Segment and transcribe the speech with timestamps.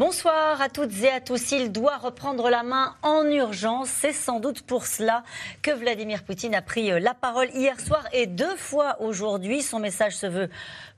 [0.00, 1.52] Bonsoir à toutes et à tous.
[1.52, 3.90] Il doit reprendre la main en urgence.
[3.90, 5.24] C'est sans doute pour cela
[5.60, 9.60] que Vladimir Poutine a pris la parole hier soir et deux fois aujourd'hui.
[9.60, 10.48] Son message se veut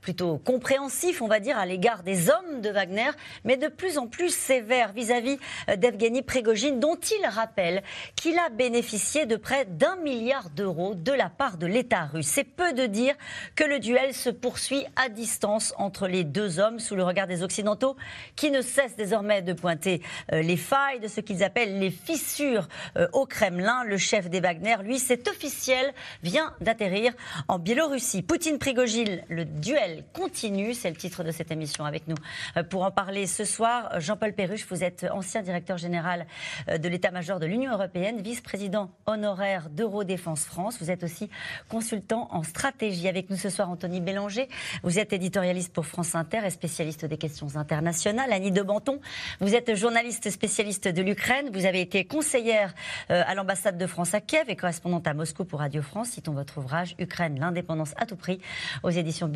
[0.03, 3.11] plutôt compréhensif, on va dire, à l'égard des hommes de Wagner,
[3.45, 5.39] mais de plus en plus sévère vis-à-vis
[5.79, 7.83] d'Evgeny Prigogine, dont il rappelle
[8.17, 12.27] qu'il a bénéficié de près d'un milliard d'euros de la part de l'État russe.
[12.27, 13.15] C'est peu de dire
[13.55, 17.43] que le duel se poursuit à distance entre les deux hommes sous le regard des
[17.45, 17.97] Occidentaux,
[18.35, 22.69] qui ne cessent désormais de pointer euh, les failles de ce qu'ils appellent les fissures
[22.97, 23.85] euh, au Kremlin.
[23.85, 27.13] Le chef des Wagner, lui, c'est officiel, vient d'atterrir
[27.47, 28.23] en Biélorussie.
[28.23, 30.75] Poutine-Prigogine, le duel continue.
[30.75, 32.17] C'est le titre de cette émission avec nous.
[32.57, 36.27] Euh, pour en parler ce soir, Jean-Paul Perruche, vous êtes ancien directeur général
[36.69, 40.79] euh, de l'état-major de l'Union européenne, vice-président honoraire d'Eurodéfense France.
[40.81, 41.31] Vous êtes aussi
[41.69, 43.09] consultant en stratégie.
[43.09, 44.49] Avec nous ce soir, Anthony Bélanger.
[44.83, 48.33] Vous êtes éditorialiste pour France Inter et spécialiste des questions internationales.
[48.33, 49.01] Annie de Banton,
[49.41, 51.51] vous êtes journaliste spécialiste de l'Ukraine.
[51.53, 52.75] Vous avez été conseillère
[53.11, 56.11] euh, à l'ambassade de France à Kiev et correspondante à Moscou pour Radio France.
[56.11, 58.41] Citons votre ouvrage Ukraine, l'indépendance à tout prix
[58.83, 59.29] aux éditions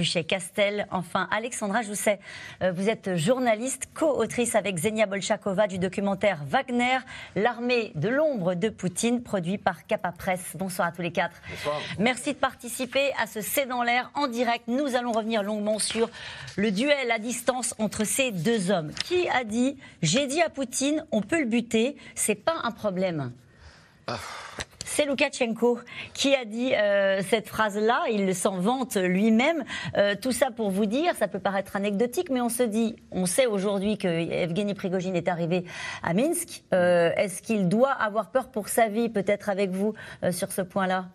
[0.91, 2.19] Enfin, Alexandra Jousset,
[2.63, 6.99] euh, vous êtes journaliste, co-autrice avec Zenia Bolchakova du documentaire Wagner,
[7.35, 10.53] l'armée de l'ombre de Poutine, produit par Capa Presse.
[10.55, 11.37] Bonsoir à tous les quatre.
[11.51, 11.81] Bonsoir.
[11.99, 14.69] Merci de participer à ce C'est dans l'air en direct.
[14.69, 16.09] Nous allons revenir longuement sur
[16.57, 18.93] le duel à distance entre ces deux hommes.
[19.05, 23.33] Qui a dit J'ai dit à Poutine, on peut le buter, c'est pas un problème
[24.07, 24.19] ah.
[24.89, 25.81] C'est Loukachenko
[26.15, 28.05] qui a dit euh, cette phrase-là.
[28.09, 29.65] Il s'en vante lui-même.
[29.97, 33.27] Euh, tout ça pour vous dire, ça peut paraître anecdotique, mais on se dit, on
[33.27, 35.65] sait aujourd'hui que Evgeny Prigogine est arrivé
[36.05, 36.63] à Minsk.
[36.73, 39.95] Euh, est-ce qu'il doit avoir peur pour sa vie, peut-être avec vous,
[40.31, 41.07] sur ce point-là?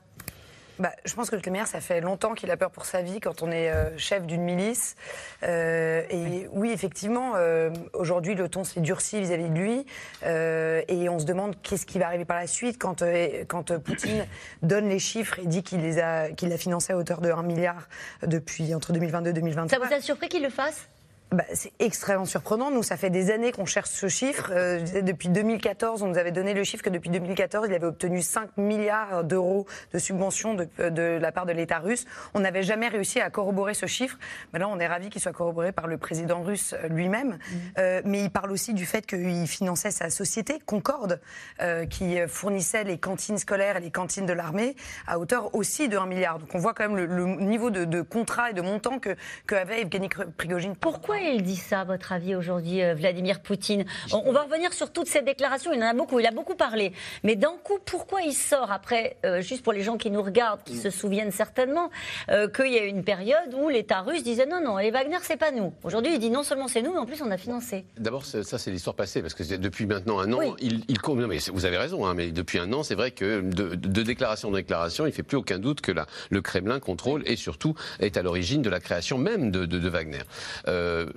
[0.80, 3.20] Bah, je pense que le Khmer, ça fait longtemps qu'il a peur pour sa vie
[3.20, 4.96] quand on est euh, chef d'une milice.
[5.44, 9.86] Euh, et oui, effectivement, euh, aujourd'hui, le ton s'est durci vis-à-vis de lui.
[10.24, 13.04] et on se demande qu'est-ce qui va arriver par la suite quand,
[13.48, 14.26] quand Poutine
[14.62, 17.44] donne les chiffres et dit qu'il les a, qu'il a financé à hauteur de 1
[17.44, 17.88] milliard
[18.26, 19.80] depuis entre 2022 et 2023.
[19.80, 20.88] Ça vous a surpris qu'il le fasse?
[21.32, 22.72] Bah, c'est extrêmement surprenant.
[22.72, 24.52] Nous, ça fait des années qu'on cherche ce chiffre.
[24.52, 28.22] Euh, depuis 2014, on nous avait donné le chiffre que depuis 2014, il avait obtenu
[28.22, 32.06] 5 milliards d'euros de subventions de, de, la part de l'État russe.
[32.34, 34.18] On n'avait jamais réussi à corroborer ce chiffre.
[34.52, 37.30] Maintenant, on est ravi qu'il soit corroboré par le président russe lui-même.
[37.30, 37.56] Mmh.
[37.78, 41.22] Euh, mais il parle aussi du fait qu'il finançait sa société, Concorde,
[41.62, 44.76] euh, qui fournissait les cantines scolaires et les cantines de l'armée
[45.08, 46.40] à hauteur aussi de 1 milliard.
[46.40, 49.16] Donc on voit quand même le, le niveau de, de, contrat et de montant que,
[49.48, 50.76] que avait Evgeny Prigogine.
[50.76, 54.92] Pourquoi il dit ça, à votre avis, aujourd'hui, euh, Vladimir Poutine on, va revenir sur
[54.92, 55.72] toutes ces déclarations.
[55.74, 56.94] Il en a beaucoup, il a beaucoup parlé.
[57.24, 60.64] Mais d'un coup, pourquoi il sort après, euh, juste pour les gens qui nous regardent,
[60.64, 61.90] qui se souviennent certainement,
[62.30, 65.18] euh, qu'il y a eu une période où l'État russe disait non, non, les Wagner,
[65.22, 65.74] c'est pas nous.
[65.84, 67.86] Aujourd'hui, il dit non seulement c'est nous, mais en plus on a financé.
[67.98, 71.40] D'abord, ça, c'est l'histoire passée, parce que depuis maintenant un an, il, il non, mais
[71.52, 75.06] vous avez raison, hein, mais depuis un an, c'est vrai que de, déclaration en déclaration,
[75.06, 78.62] il fait plus aucun doute que la, le Kremlin contrôle et surtout est à l'origine
[78.62, 80.22] de la création même de, de Wagner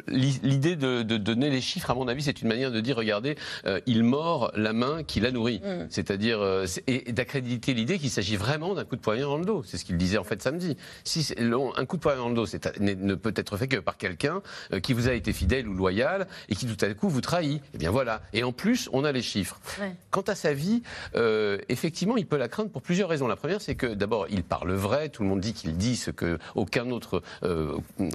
[0.09, 3.81] l'idée de, donner les chiffres, à mon avis, c'est une manière de dire regardez, euh,
[3.87, 5.61] il mord la main qui l'a nourri.
[5.65, 5.87] Mm.
[5.91, 9.63] C'est-à-dire, euh, et, d'accréditer l'idée qu'il s'agit vraiment d'un coup de poignard dans le dos.
[9.65, 10.77] C'est ce qu'il disait en fait samedi.
[11.05, 12.47] Si un coup de poignard dans le dos
[12.81, 16.27] ne peut être fait que par quelqu'un euh, qui vous a été fidèle ou loyal
[16.49, 18.23] et qui tout à coup vous trahit, eh bien voilà.
[18.33, 19.61] Et en plus, on a les chiffres.
[20.11, 20.83] Quant à sa vie,
[21.69, 23.27] effectivement, il peut la craindre pour plusieurs raisons.
[23.27, 25.09] La première, c'est que d'abord, il parle vrai.
[25.09, 27.23] Tout le monde dit qu'il dit ce que aucun autre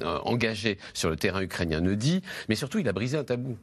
[0.03, 3.57] engagé sur le terrain ukrainien ne dit, mais surtout il a brisé un tabou.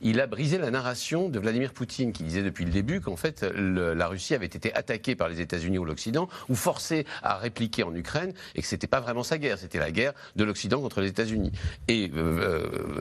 [0.00, 3.42] Il a brisé la narration de Vladimir Poutine, qui disait depuis le début qu'en fait
[3.42, 7.94] la Russie avait été attaquée par les États-Unis ou l'Occident, ou forcée à répliquer en
[7.94, 11.08] Ukraine, et que c'était pas vraiment sa guerre, c'était la guerre de l'Occident contre les
[11.08, 11.52] États-Unis.
[11.88, 13.00] Et euh, euh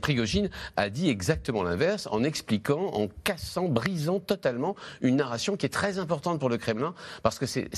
[0.00, 0.50] Prigogine.
[0.76, 5.98] a dit exactement l'inverse, en expliquant, en cassant, brisant totalement une narration qui est très
[5.98, 7.70] importante pour le Kremlin, parce que c'est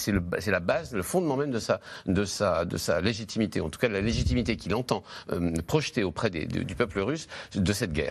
[0.46, 3.88] la base, le fondement même de sa, de sa, de sa légitimité, en tout cas
[3.88, 5.02] la légitimité qu'il entend
[5.32, 8.03] euh, projeter auprès du peuple russe de cette guerre.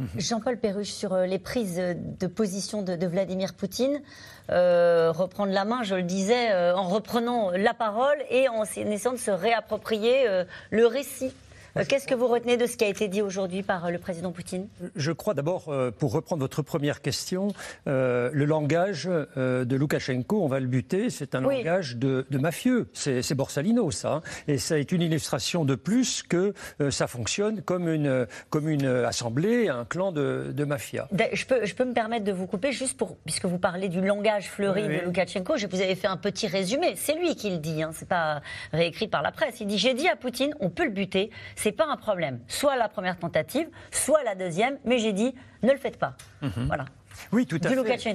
[0.16, 4.00] Jean-Paul Perruche, sur euh, les prises de position de, Vladimir Poutine,
[4.50, 9.12] euh, reprendre la main, je le disais, euh, en reprenant la parole et en essayant
[9.12, 10.26] de se réapproprier
[10.70, 11.32] le récit
[11.88, 14.32] qu'est-ce que vous retenez de ce qui a été dit aujourd'hui par euh, le président
[14.32, 14.68] Poutine?
[14.96, 17.48] Je crois d'abord, euh, pour reprendre votre première question,
[17.86, 22.88] le langage de Loukachenko, on va le buter, c'est un langage de, mafieux.
[22.94, 24.14] C'est Borsalino, ça.
[24.14, 24.22] Hein.
[24.48, 26.54] Et ça est une illustration de plus que
[26.90, 31.08] ça fonctionne comme une, comme une assemblée, un clan de, de mafia.
[31.32, 34.00] Je peux, je peux me permettre de vous couper juste pour, puisque vous parlez du
[34.00, 36.94] langage fleuri de Loukachenko, je vous avais fait un petit résumé.
[36.96, 38.40] C'est lui qui le dit, hein, c'est pas
[38.72, 39.60] réécrit par la presse.
[39.60, 41.30] Il dit J'ai dit à Poutine, on peut le buter
[41.62, 42.40] c'est pas un problème.
[42.48, 46.14] Soit la première tentative, soit la deuxième, mais j'ai dit ne le faites pas.
[46.40, 46.66] Mhm.
[46.66, 46.86] Voilà.
[47.32, 48.14] Oui, tout à fait.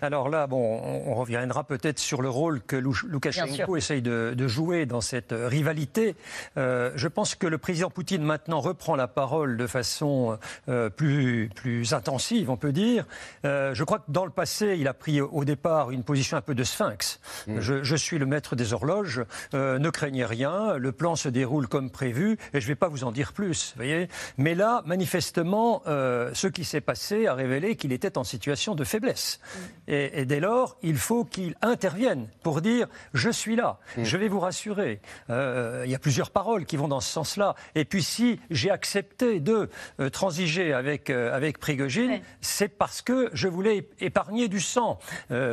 [0.00, 5.00] Alors là, bon, on reviendra peut-être sur le rôle que Loukachenko essaye de, jouer dans
[5.00, 6.14] cette rivalité.
[6.56, 11.50] Euh, je pense que le président Poutine maintenant reprend la parole de façon euh, plus,
[11.54, 13.06] plus intensive, on peut dire.
[13.44, 16.42] Euh, je crois que dans le passé, il a pris au départ une position un
[16.42, 17.18] peu de sphinx.
[17.48, 17.60] Mm.
[17.60, 22.38] Je, suis le maître des horloges, ne craignez rien, le plan se déroule comme prévu,
[22.54, 23.74] et je ne vais pas vous en dire plus.
[23.76, 28.84] Voyez Mais là, manifestement, ce qui s'est passé a révélé qu'il était en situation de
[28.84, 29.40] faiblesse.
[29.42, 29.87] Mm.
[29.88, 34.04] Et, dès lors, il faut qu'il intervienne pour dire je suis là, mm.
[34.04, 35.00] je vais vous rassurer.
[35.30, 37.54] Euh, il y a plusieurs paroles qui vont dans ce sens-là.
[37.74, 43.30] Et puis si j'ai accepté de euh, transiger avec, euh, avec Prigogine, c'est parce que
[43.32, 44.98] je voulais épargner du sang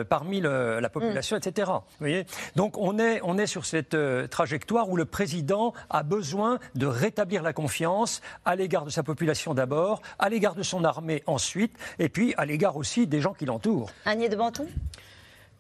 [0.10, 1.40] parmi la population, mm.
[1.40, 1.72] etc.
[1.72, 2.26] Vous voyez?
[2.58, 3.96] Donc on est, on est sur cette
[4.30, 9.54] trajectoire où le président a besoin de rétablir la confiance à l'égard de sa population
[9.54, 13.46] d'abord, à l'égard de son armée ensuite, et puis à l'égard aussi des gens qui
[13.46, 13.90] l'entourent
[14.30, 14.68] de Banton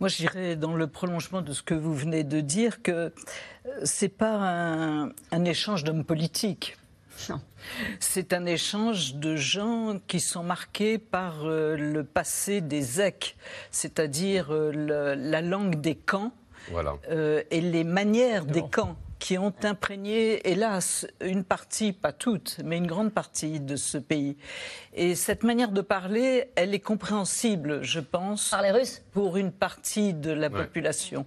[0.01, 3.09] moi, je dirais dans le prolongement de ce que vous venez de dire que euh,
[3.83, 4.35] c'est pas
[5.31, 6.77] un, échange d'hommes politiques.
[7.29, 7.39] Non.
[8.01, 13.37] C'est un échange de gens qui sont marqués par euh, le passé des EC,
[13.71, 16.33] c'est-à-dire euh, la langue des camps
[16.71, 16.95] voilà.
[17.51, 22.87] et les manières des camps qui ont imprégné, hélas, une partie, pas toute, mais une
[22.87, 24.37] grande partie de ce pays.
[24.93, 29.51] Et cette manière de parler, elle est compréhensible, je pense, par les Russes, pour une
[29.51, 31.25] partie de la population.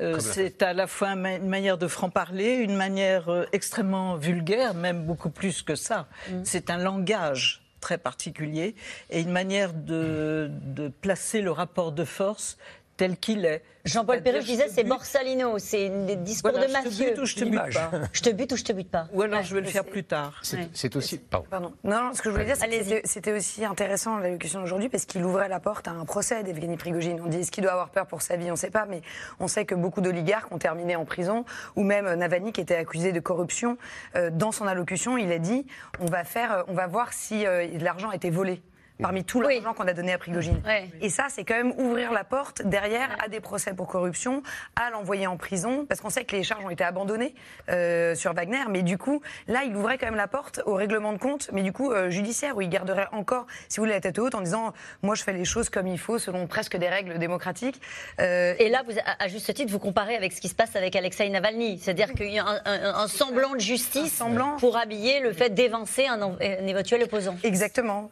[0.00, 5.04] Euh, c'est à la fois une manière de franc-parler, une manière euh, extrêmement vulgaire, même
[5.04, 6.06] beaucoup plus que ça.
[6.30, 6.42] Mm.
[6.44, 8.74] C'est un langage très particulier
[9.10, 12.58] et une manière de, de placer le rapport de force
[12.98, 13.62] tel qu'il est.
[13.84, 16.90] Jean-Paul Perrus disait c'est Borsalino, c'est des discours de mafieux.
[16.90, 17.90] Je te bute ou je te bute pas.
[18.12, 19.08] je te bute ou je te bute pas.
[19.14, 20.42] Ou alors je vais le faire plus tard.
[20.74, 21.16] C'est aussi.
[21.18, 21.72] Pardon.
[21.84, 22.56] Non, ce que je voulais dire,
[23.04, 27.20] c'était aussi intéressant l'allocution d'aujourd'hui parce qu'il ouvrait la porte à un procès d'Evgeny Prigogine.
[27.24, 28.48] On dit est-ce qu'il doit avoir peur pour sa vie?
[28.48, 29.00] On ne sait pas, mais
[29.40, 31.44] on sait que beaucoup d'oligarques ont terminé en prison,
[31.76, 33.78] ou même Navalny qui était accusé de corruption.
[34.16, 35.66] Euh, dans son allocution, il a dit
[36.00, 38.60] on va faire, on va voir si euh, l'argent a été volé
[39.00, 40.60] parmi tout l'argent qu'on a donné à Prigogine.
[41.00, 44.42] Et ça, c'est quand même ouvrir la porte derrière à des procès pour corruption,
[44.76, 47.34] à l'envoyer en prison, parce qu'on sait que les charges ont été abandonnées
[47.68, 51.12] euh, sur Wagner, mais du coup, là, il ouvrait quand même la porte au règlement
[51.12, 54.00] de compte, mais du coup, euh, judiciaire, où il garderait encore, si vous voulez, la
[54.00, 54.72] tête haute en disant,
[55.02, 57.80] moi, je fais les choses comme il faut, selon presque des règles démocratiatiques.
[58.20, 60.96] Euh, et là, vous, à juste titre, vous comparez avec ce qui se passe avec
[60.96, 64.56] Alexei Navalny, c'est-à-dire qu'il y a un, semblant de justice semblant.
[64.56, 67.36] pour habiller le fait d'évincer un, éventuel opposant.
[67.42, 68.10] Exactement.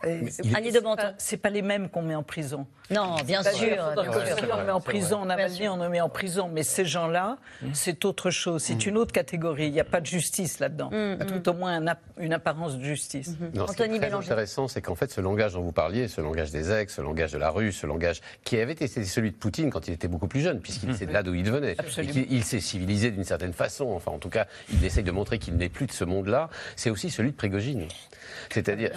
[1.19, 2.67] C'est pas les mêmes qu'on met en prison.
[2.90, 3.94] Non, bien sûr.
[3.96, 5.37] on met en prison, on a
[5.70, 6.49] on met en prison.
[6.52, 7.67] Mais ces gens-là, mmh.
[7.73, 8.62] c'est autre chose.
[8.62, 8.88] C'est mmh.
[8.88, 9.67] une autre catégorie.
[9.67, 10.90] Il n'y a pas de justice là-dedans.
[10.93, 11.81] Mmh, Tout au moins
[12.19, 13.37] une apparence de justice.
[13.55, 16.20] Non, ce qui est très intéressant, c'est qu'en fait, ce langage dont vous parliez, ce
[16.20, 19.37] langage des ex, ce langage de la rue, ce langage qui avait été celui de
[19.37, 21.76] Poutine quand il était beaucoup plus jeune, puisqu'il c'est de là d'où il venait.
[22.31, 23.90] il, s'est civilisé d'une certaine façon.
[23.90, 26.49] Enfin, en tout cas, il essaye de montrer qu'il n'est plus de ce monde-là.
[26.76, 27.87] C'est aussi celui de Prigogine.
[28.50, 28.90] C'est-à-dire,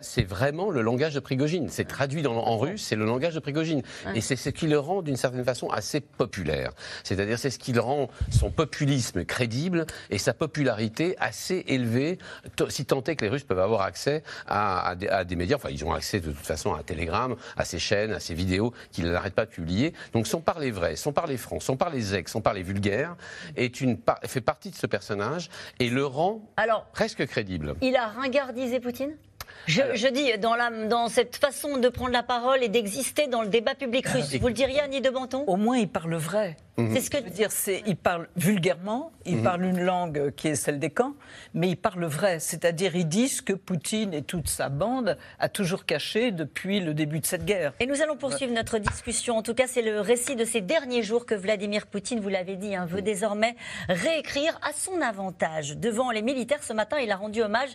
[0.00, 1.68] c'est vraiment le langage de Prigogine.
[1.68, 3.82] C'est traduit en russe, c'est le langage de Prigogine.
[4.14, 6.70] Et c'est ce qui le rend, d'une certaine façon, assez populaire.
[7.02, 12.18] C'est-à-dire, c'est ce qui le rend son populisme crédible et sa popularité assez élevée,
[12.68, 15.56] si tant est que les Russes peuvent avoir accès à, des, médias.
[15.56, 18.72] Enfin, ils ont accès de toute façon à Telegram, à ces chaînes, à ces vidéos
[18.92, 19.94] qu'ils n'arrêtent pas de publier.
[20.12, 22.54] Donc, sont par les vrais, sont par les francs, sont par les ex, sont par
[22.54, 23.16] les vulgaires,
[23.56, 26.40] est une, fait partie de ce personnage et le rend
[26.92, 27.74] presque crédible.
[27.82, 29.16] Il a ringardisé Poutine?
[29.66, 33.48] Je, dis, dans, la, dans, cette façon de prendre la parole et d'exister dans le
[33.48, 36.56] débat public russe, vous le diriez, Annie de Banton Au moins, il parle vrai.
[36.78, 36.94] Mhm.
[36.94, 37.50] C'est ce que je veux dire.
[37.50, 39.42] C'est, il parle vulgairement, il mhm.
[39.42, 41.14] parle une langue qui est celle des camps,
[41.54, 42.38] mais il parle vrai.
[42.38, 47.20] C'est-à-dire, ils disent que Poutine et toute sa bande a toujours caché depuis le début
[47.20, 47.72] de cette guerre.
[47.80, 49.38] Et nous allons poursuivre notre discussion.
[49.38, 52.56] En tout cas, c'est le récit de ces derniers jours que Vladimir Poutine, vous l'avez
[52.56, 53.56] dit, hein, veut désormais
[53.88, 55.78] réécrire à son avantage.
[55.78, 57.70] Devant les militaires, ce matin, il a rendu hommage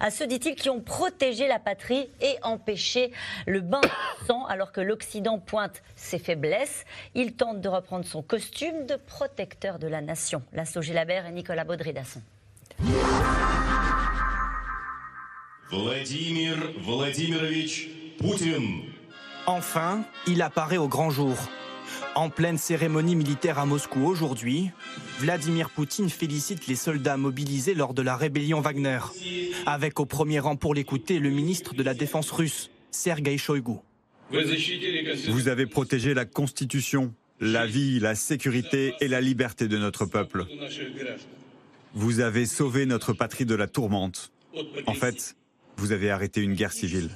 [0.00, 3.12] à ceux, dit-il, qui ont protégé la patrie et empêché
[3.46, 6.84] le bain de sang, alors que l'Occident pointe ses faiblesses.
[7.14, 10.40] Il tente de reprendre son costume costume de protecteur de la nation.
[10.52, 12.22] Laszlo Gilabert et Nicolas Baudry-Dasson.
[15.70, 17.88] Vladimir Vladimirovich
[18.18, 18.82] Poutine.
[19.46, 21.36] Enfin, il apparaît au grand jour.
[22.14, 24.70] En pleine cérémonie militaire à Moscou aujourd'hui,
[25.18, 29.00] Vladimir Poutine félicite les soldats mobilisés lors de la rébellion Wagner.
[29.66, 33.78] Avec au premier rang pour l'écouter le ministre de la Défense russe, Sergei Shoigu.
[34.30, 40.46] Vous avez protégé la Constitution, la vie, la sécurité et la liberté de notre peuple.
[41.94, 44.32] Vous avez sauvé notre patrie de la tourmente.
[44.86, 45.36] En fait,
[45.76, 47.10] vous avez arrêté une guerre civile.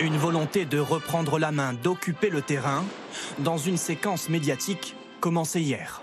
[0.00, 2.84] Une volonté de reprendre la main, d'occuper le terrain,
[3.38, 6.02] dans une séquence médiatique commencée hier.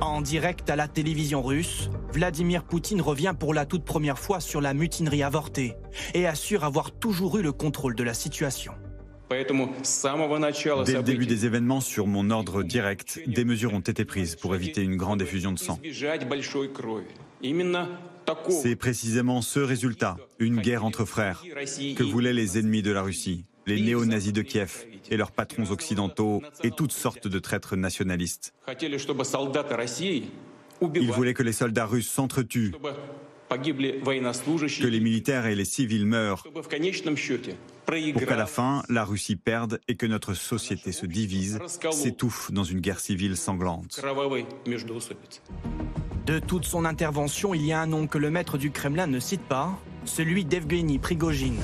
[0.00, 4.60] En direct à la télévision russe, Vladimir Poutine revient pour la toute première fois sur
[4.60, 5.74] la mutinerie avortée
[6.14, 8.72] et assure avoir toujours eu le contrôle de la situation.
[9.30, 14.54] Dès le début des événements, sur mon ordre direct, des mesures ont été prises pour
[14.54, 15.78] éviter une grande effusion de sang.
[18.48, 21.42] C'est précisément ce résultat, une guerre entre frères,
[21.96, 26.42] que voulaient les ennemis de la Russie, les néo-nazis de Kiev et leurs patrons occidentaux
[26.64, 28.54] et toutes sortes de traîtres nationalistes.
[30.94, 32.72] Ils voulaient que les soldats russes s'entretuent,
[33.50, 36.68] que les militaires et les civils meurent, pour
[38.26, 41.58] qu'à la fin, la Russie perde et que notre société se divise,
[41.90, 44.00] s'étouffe dans une guerre civile sanglante.
[46.26, 49.18] De toute son intervention, il y a un nom que le maître du Kremlin ne
[49.18, 51.62] cite pas, celui d'Evgeny Prigogine.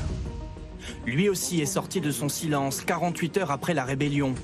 [1.06, 4.34] Lui aussi est sorti de son silence 48 heures après la rébellion.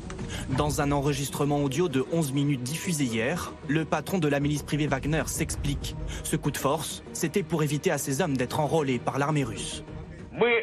[0.57, 4.87] Dans un enregistrement audio de 11 minutes diffusé hier, le patron de la milice privée
[4.87, 5.97] Wagner s'explique.
[6.23, 9.85] Ce coup de force, c'était pour éviter à ses hommes d'être enrôlés par l'armée russe.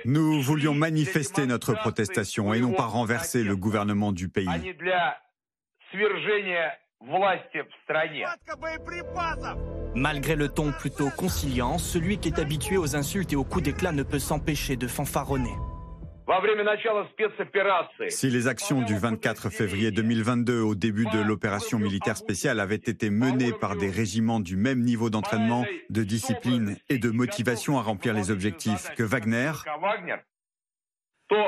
[0.05, 4.48] Nous voulions manifester notre protestation et non pas renverser le gouvernement du pays.
[9.96, 13.91] Malgré le ton plutôt conciliant, celui qui est habitué aux insultes et aux coups d'éclat
[13.91, 15.53] ne peut s'empêcher de fanfaronner.
[18.10, 23.10] Si les actions du 24 février 2022 au début de l'opération militaire spéciale avaient été
[23.10, 28.13] menées par des régiments du même niveau d'entraînement, de discipline et de motivation à remplir
[28.13, 29.51] les objectifs que Wagner,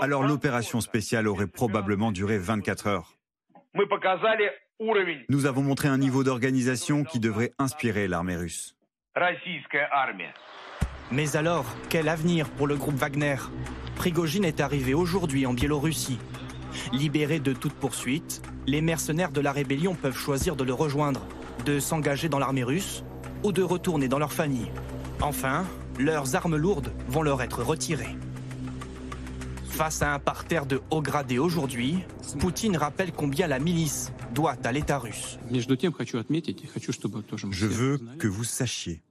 [0.01, 3.17] alors l'opération spéciale aurait probablement duré 24 heures.
[5.29, 8.75] Nous avons montré un niveau d'organisation qui devrait inspirer l'armée russe.
[11.11, 13.37] Mais alors, quel avenir pour le groupe Wagner?
[13.95, 16.19] Prigogine est arrivé aujourd'hui en Biélorussie.
[16.93, 21.25] Libérés de toute poursuite, les mercenaires de la rébellion peuvent choisir de le rejoindre,
[21.65, 23.03] de s'engager dans l'armée russe
[23.43, 24.71] ou de retourner dans leur famille.
[25.19, 25.65] Enfin,
[25.97, 28.15] leurs armes lourdes vont leur être retirées.
[29.69, 31.99] Face à un parterre de haut gradé aujourd'hui,
[32.39, 35.39] Poutine rappelle combien la milice doit à l'État russe.
[37.51, 39.01] Je veux que vous sachiez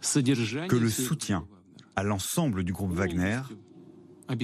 [0.00, 1.46] que le soutien
[1.96, 3.40] à l'ensemble du groupe Wagner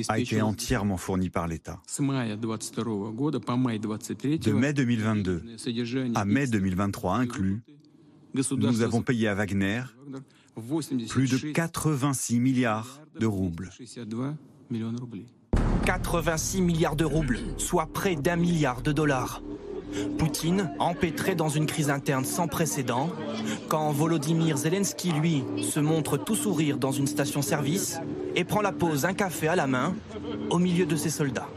[0.08, 1.80] a été entièrement fourni par l'État.
[1.98, 2.04] De
[4.52, 5.42] mai 2022
[6.14, 7.62] à mai 2023 inclus,
[8.34, 9.82] nous avons payé à Wagner
[11.08, 13.70] plus de 86 milliards de roubles.
[15.84, 19.42] 86 milliards de roubles, soit près d'un milliard de dollars.
[20.18, 23.10] Poutine, empêtré dans une crise interne sans précédent,
[23.68, 28.00] quand Volodymyr Zelensky, lui, se montre tout sourire dans une station-service
[28.34, 29.94] et prend la pause un café à la main
[30.50, 31.48] au milieu de ses soldats.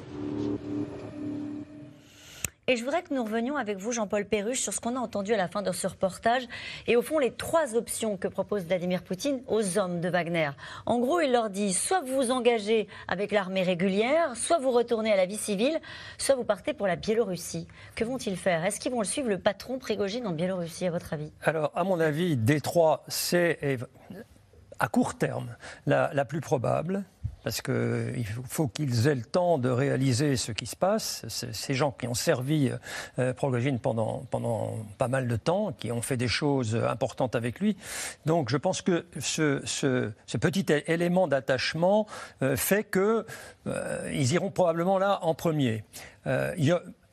[2.67, 5.36] Et je voudrais que nous revenions avec vous, Jean-Paul Perruche, sur ce qu'on a entendu
[5.36, 6.48] à la fin de ce reportage
[6.88, 10.50] et au fond les trois options que propose Vladimir Poutine aux hommes de Wagner.
[10.88, 15.13] En gros, il leur dit soit vous vous engagez avec l'armée régulière, soit vous retournez
[15.13, 15.79] à la vie civile,
[16.17, 17.67] soit vous partez pour la Biélorussie.
[17.93, 18.65] Que vont-ils faire?
[18.65, 21.31] Est-ce qu'ils vont le suivre, le patron Prigogine, en Biélorussie, à votre avis?
[21.43, 23.77] Alors, à mon avis, Détroit, c'est
[24.79, 25.55] à court terme
[25.86, 27.03] la plus probable
[27.46, 31.24] parce qu'il faut qu'ils aient le temps de réaliser ce qui se passe.
[31.30, 32.72] Ces gens qui ont servi
[33.20, 33.34] euh,
[33.84, 37.78] pendant, pendant pas mal de temps, qui ont fait des choses importantes avec lui.
[38.25, 42.08] Donc je pense que ce, ce, petit élément d'attachement
[42.42, 43.24] euh, fait qu'ils
[43.68, 45.84] euh, iront probablement là en premier.
[46.25, 46.56] Euh,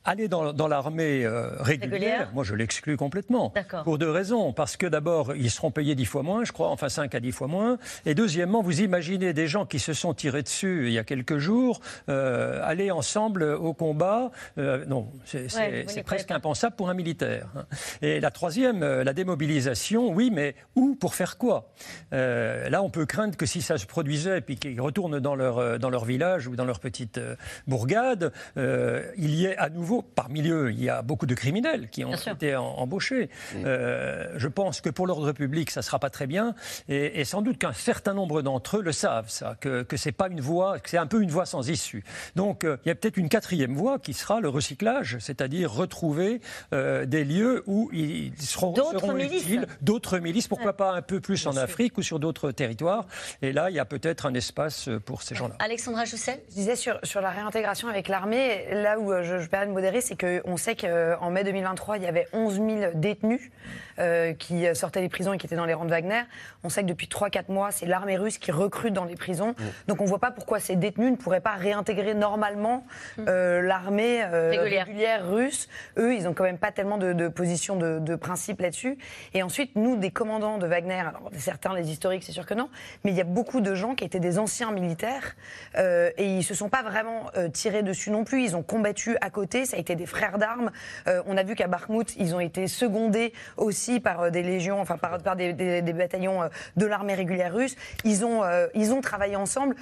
[0.05, 3.53] Aller dans, dans l'armée euh, régulière, moi je l'exclus complètement.
[3.85, 4.51] Pour deux raisons.
[4.51, 7.31] Parce que d'abord, ils seront payés dix fois moins, je crois, enfin cinq à dix
[7.31, 7.77] fois moins.
[8.05, 11.37] Et deuxièmement, vous imaginez des gens qui se sont tirés dessus il y a quelques
[11.37, 11.79] jours,
[12.09, 14.31] euh, aller ensemble au combat.
[14.57, 17.47] Euh, non, c'est ouais, presque impensable pour un militaire.
[17.55, 17.63] Hein.
[18.01, 21.71] Et la troisième, la démobilisation, oui, mais où pour faire quoi?
[22.11, 25.89] Là, on peut craindre que si ça se produisait, puis qu'ils retournent dans leur, dans
[25.89, 27.21] leur village ou dans leur petite
[27.67, 31.89] bourgade, il y ait à nouveau nouveau, parmi eux, il y a beaucoup de criminels
[31.89, 33.29] qui ont été embauchés.
[33.55, 36.55] Euh, je pense que pour l'ordre public, ça ne sera pas très bien.
[36.89, 40.27] Et, sans doute qu'un certain nombre d'entre eux le savent, ça, que, que c'est pas
[40.27, 42.03] une voie, que c'est un peu une voie sans issue.
[42.35, 46.41] Donc, euh, il y a peut-être une quatrième voie qui sera le recyclage, c'est-à-dire retrouver
[46.73, 51.47] euh, des lieux où ils seront, seront utiles, d'autres milices, pourquoi pas un peu plus
[51.47, 53.05] en Afrique ou sur d'autres territoires.
[53.41, 55.55] Et là, il y a peut-être un espace pour ces gens-là.
[55.59, 56.39] Alexandra Joussel?
[56.49, 60.19] Je disais sur, sur la réintégration avec l'armée, là où je, je permets de c'est
[60.19, 63.51] qu'on sait qu'en mai 2023, il y avait 11 000 détenus
[63.99, 66.23] euh, qui sortaient des prisons et qui étaient dans les rangs de Wagner.
[66.63, 69.53] On sait que depuis 3-4 mois, c'est l'armée russe qui recrute dans les prisons.
[69.87, 72.85] Donc on ne voit pas pourquoi ces détenus ne pourraient pas réintégrer normalement
[73.17, 73.25] mm.
[73.27, 75.29] euh, l'armée euh, régulière.
[75.29, 75.67] russe.
[75.97, 78.97] Eux, ils n'ont quand même pas tellement de, de position de, de principe là-dessus.
[79.35, 82.69] Et ensuite, nous, des commandants de Wagner, alors certains, les historiques, c'est sûr que non,
[83.03, 85.35] mais il y a beaucoup de gens qui étaient des anciens militaires
[85.77, 88.43] et ils ne se sont pas vraiment tirés dessus non plus.
[88.43, 90.71] Ils ont combattu à côté, ça a été des frères d'armes.
[91.05, 95.17] on a vu qu'à Bakhmut, ils ont été secondés aussi par des légions, enfin par,
[95.19, 96.41] par des, des, des, bataillons
[96.75, 97.75] de l'armée régulière russe.
[98.03, 98.41] Ils ont,
[98.73, 99.75] ils ont travaillé ensemble,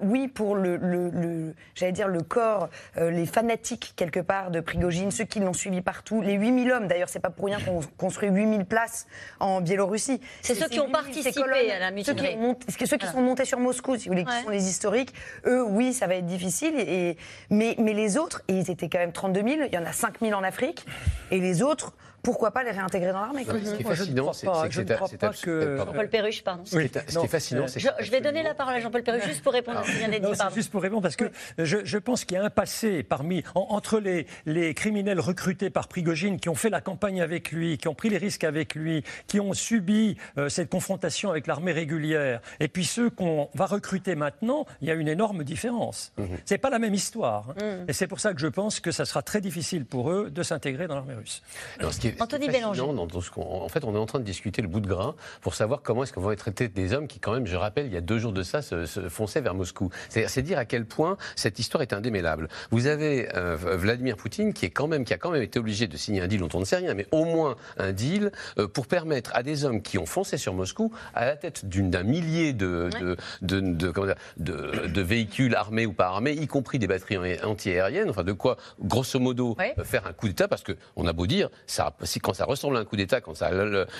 [0.00, 5.10] oui, pour le, le, le j'allais dire, le corps, les fanatiques quelque part de Prigogine,
[5.10, 8.28] ceux qui l'ont suivi partout, les 8000 hommes, d'ailleurs, c'est pas pour rien qu'on construit
[8.28, 9.06] 8000 places
[9.40, 10.20] en Biélorussie.
[10.42, 12.36] C'est ceux qui ont participé à la mutinerie.
[12.68, 15.12] Ceux qui, ceux qui sont montés sur Moscou, si vous voulez, qui sont les historiques,
[15.46, 16.74] eux, oui, ça va être difficile.
[16.78, 17.16] Et,
[17.50, 19.92] mais, mais les autres, et ils étaient quand même 32 000, il y en a
[19.92, 20.86] 5 000 en Afrique,
[21.30, 21.94] et les autres,
[22.26, 25.76] pourquoi pas les réintégrer dans l'armée Ce qui est fascinant, c'est que que...
[25.76, 26.64] Jean-Paul Perruche, pardon.
[26.64, 29.52] Ce qui est fascinant, c'est je, vais donner la parole à Jean-Paul Perruche juste pour
[29.52, 30.54] répondre à ce qui vient d'être dit.
[30.56, 34.00] Juste pour répondre, parce que je, je pense qu'il y a un passé parmi entre
[34.00, 37.94] les, les criminels recrutés par Prigogine qui ont fait la campagne avec lui, qui ont
[37.94, 42.66] pris les risques avec lui, qui ont subi euh, cette confrontation avec l'armée régulière, et
[42.66, 46.12] puis ceux qu'on va recruter maintenant, il y a une énorme différence.
[46.18, 46.38] Mm -hmm.
[46.44, 47.84] C'est pas la même histoire, hein.
[47.84, 47.90] mm.
[47.90, 50.42] et c'est pour ça que je pense que ça sera très difficile pour eux de
[50.42, 51.42] s'intégrer dans l'armée russe.
[51.78, 52.82] Alors, ce qui est Anthony Bélanger.
[52.82, 56.02] En fait, on est en train de discuter le bout de gras pour savoir comment
[56.02, 58.00] est-ce qu'on va être traités des hommes qui, quand même, je rappelle, il y a
[58.00, 59.90] deux jours de ça, se, se fonçaient vers Moscou.
[60.08, 62.48] C'est dire à quel point cette histoire est indémêlable.
[62.70, 65.86] Vous avez euh, Vladimir Poutine qui, est quand même, qui a quand même été obligé
[65.86, 68.68] de signer un deal dont on ne sait rien, mais au moins un deal euh,
[68.68, 72.52] pour permettre à des hommes qui ont foncé sur Moscou, à la tête d'un millier
[72.52, 73.00] de, ouais.
[73.00, 78.10] de, de, de, de, de véhicules armés ou pas armés, y compris des batteries anti-aériennes,
[78.10, 79.74] enfin de quoi, grosso modo, ouais.
[79.84, 82.84] faire un coup d'État, parce qu'on a beau dire, ça, quand ça ressemble à un
[82.84, 83.52] coup d'État, quand ça a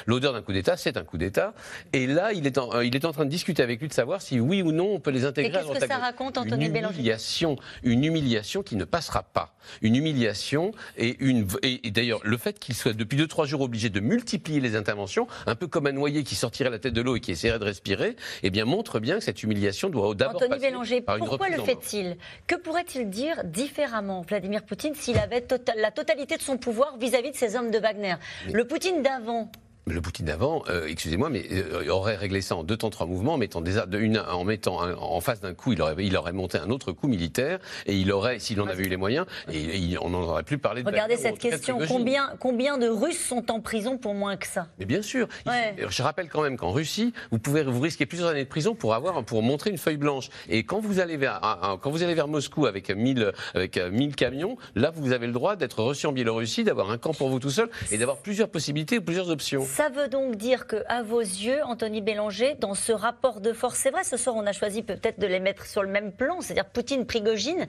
[0.06, 1.54] l'odeur d'un coup d'État, c'est un coup d'État.
[1.92, 3.92] Et là, il est, en, euh, il est en train de discuter avec lui de
[3.92, 5.52] savoir si oui ou non on peut les intégrer.
[5.52, 9.54] Qu'est-ce que ça raconte, Anthony Une humiliation, une humiliation qui ne passera pas.
[9.82, 13.60] Une humiliation et une et, et d'ailleurs le fait qu'il soit depuis deux trois jours
[13.60, 17.00] obligé de multiplier les interventions, un peu comme un noyé qui sortirait la tête de
[17.00, 20.42] l'eau et qui essaierait de respirer, eh bien montre bien que cette humiliation doit d'abord
[20.42, 22.16] Anthony Bélanger, pourquoi le fait-il?
[22.46, 27.30] Que pourrait-il dire différemment, Vladimir Poutine, s'il avait tota la totalité de son pouvoir vis-à-vis
[27.30, 28.14] -vis de ces hommes de Wagner mais...
[28.52, 29.50] Le Poutine d'avant,
[29.88, 33.34] le Poutine d'avant, euh, excusez-moi, mais euh, aurait réglé ça en deux temps, trois mouvements,
[33.34, 36.16] en mettant, des, de une, en, mettant un, en face d'un coup, il aurait, il
[36.16, 39.26] aurait monté un autre coup militaire, et il aurait, s'il en avait eu les moyens,
[39.52, 40.82] et, et on n'en aurait plus parlé.
[40.82, 44.66] De Regardez cette question, combien, combien de Russes sont en prison pour moins que ça?
[44.80, 45.28] Mais bien sûr.
[45.46, 45.76] Ouais.
[45.88, 48.92] Je rappelle quand même qu'en Russie, vous pouvez vous risquer plusieurs années de prison pour
[48.92, 50.30] avoir, pour montrer une feuille blanche.
[50.48, 54.56] Et quand vous allez vers, quand vous allez vers Moscou avec 1000, avec 1000 camions,
[54.74, 57.50] là, vous avez le droit d'être reçu en Biélorussie, d'avoir un camp pour vous tout
[57.50, 59.64] seul, et d'avoir plusieurs possibilités, plusieurs options.
[59.76, 63.76] Ça veut donc dire que, à vos yeux, Anthony Bélanger, dans ce rapport de force,
[63.78, 66.40] c'est vrai, ce soir, on a choisi peut-être de les mettre sur le même plan,
[66.40, 67.66] c'est-à-dire Poutine-Prigogine.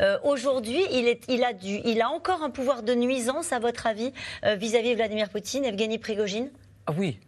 [0.00, 4.10] Euh, Aujourd'hui, il, il, a il a encore un pouvoir de nuisance, à votre avis,
[4.42, 6.50] vis-à-vis euh, -vis de Vladimir Poutine, Evgeny Prigogine?
[6.86, 7.20] Ah oui,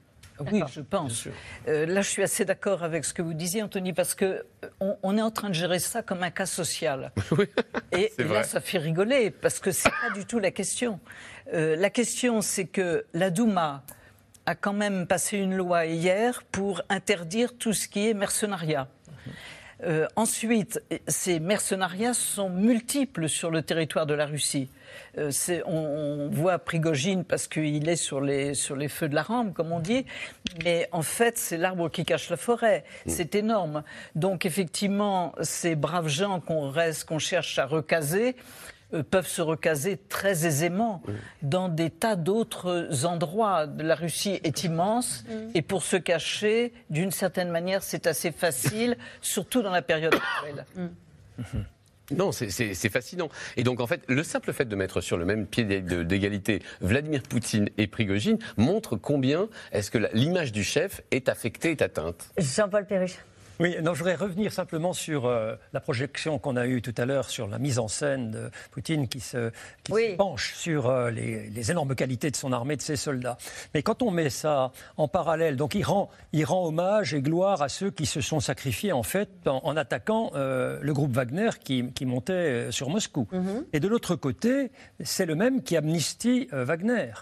[0.50, 1.28] oui, je pense.
[1.68, 4.46] Euh, là, je suis assez d'accord avec ce que vous disiez, Anthony, parce que
[4.80, 7.12] on, on, est en train de gérer ça comme un cas social.
[7.32, 7.44] Oui,
[7.92, 11.00] et, et là, ça fait rigoler, parce que c'est pas du tout la question.
[11.52, 13.84] Euh, la question, c'est que la Douma
[14.46, 18.88] a quand même passé une loi hier pour interdire tout ce qui est mercenariat.
[19.84, 24.68] Euh, ensuite, ces mercenariats sont multiples sur le territoire de la Russie.
[25.18, 25.32] Euh,
[25.66, 29.54] on, on, voit Prigogine parce qu'il est sur les, sur les feux de la rampe,
[29.54, 30.06] comme on dit,
[30.62, 32.84] mais en fait, c'est l'arbre qui cache la forêt.
[33.06, 33.82] C'est énorme.
[34.14, 38.36] Donc, effectivement, ces braves gens qu'on reste, qu'on cherche à recaser,
[39.10, 41.14] peuvent se recaser très aisément oui.
[41.42, 43.66] dans des tas d'autres endroits.
[43.78, 45.24] La Russie est immense
[45.54, 50.66] et pour se cacher, d'une certaine manière, c'est assez facile, surtout dans la période actuelle.
[51.38, 52.16] Mmh.
[52.16, 53.28] Non, c'est fascinant.
[53.56, 57.22] Et donc, en fait, le simple fait de mettre sur le même pied d'égalité Vladimir
[57.22, 62.30] Poutine et Prigogine montre combien est-ce que l'image du chef est affectée, est atteinte.
[62.36, 63.18] Jean-Paul Perruche.
[63.60, 67.04] Oui, non, je voudrais revenir simplement sur euh, la projection qu'on a eue tout à
[67.04, 69.50] l'heure sur la mise en scène de Poutine qui se,
[70.16, 73.38] penche sur euh, les, énormes qualités de son armée, de ses soldats.
[73.74, 77.62] Mais quand on met ça en parallèle, donc il rend, il rend hommage et gloire
[77.62, 81.92] à ceux qui se sont sacrifiés en fait en, attaquant euh, le groupe Wagner qui,
[82.04, 83.28] montait sur Moscou.
[83.30, 83.64] Mhm.
[83.72, 87.12] Et de l'autre côté, c'est le même qui amnistie Wagner.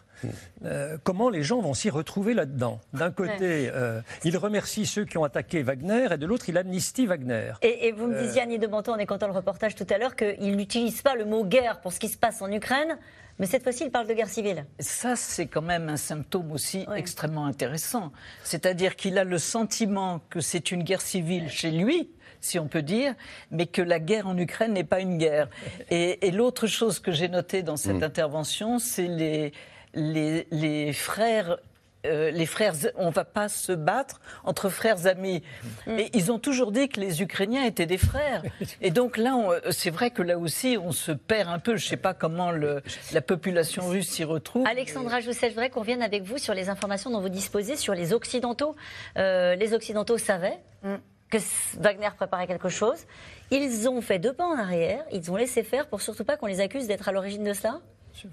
[0.64, 2.80] Euh, comment les gens vont s'y retrouver là-dedans?
[2.92, 7.06] D'un côté, euh, il remercie ceux qui ont attaqué Wagner et de l'autre, il amnistie
[7.06, 7.52] Wagner.
[7.62, 10.16] Et, vous me euh, disiez, Annie de Menton, en écoutant le reportage tout à l'heure,
[10.16, 12.98] qu'il n'utilise pas le mot guerre pour ce qui se passe en Ukraine.
[13.38, 14.66] Mais cette fois-ci, il parle de guerre civile.
[14.80, 18.12] Ça, c'est quand même un symptôme aussi extrêmement intéressant.
[18.44, 22.10] C'est-à-dire qu'il a le sentiment que c'est une guerre civile chez lui,
[22.42, 23.14] si on peut dire,
[23.50, 25.48] mais que la guerre en Ukraine n'est pas une guerre.
[25.90, 28.04] Et, l'autre chose que j'ai notée dans cette mm.
[28.04, 29.52] intervention, c'est les,
[29.94, 31.58] les, frères
[32.06, 35.42] euh, les frères, on va pas se battre entre frères amis.
[35.86, 35.98] Mm.
[35.98, 38.42] Et ils ont toujours dit que les Ukrainiens étaient des frères.
[38.80, 39.36] Et donc là,
[39.70, 41.76] c'est vrai que là aussi, on se perd un peu.
[41.76, 44.66] Je sais pas comment la population russe s'y retrouve.
[44.66, 47.94] Alexandra Jousset, je voudrais qu'on revienne avec vous sur les informations dont vous disposez sur
[47.94, 48.76] les Occidentaux.
[49.18, 50.94] Euh, les Occidentaux savaient mm.
[51.30, 51.38] que
[51.78, 53.04] Wagner préparait quelque chose.
[53.50, 55.04] Ils ont fait deux pas en arrière.
[55.12, 57.80] Ils ont laissé faire pour surtout pas qu'on les accuse d'être à l'origine de cela.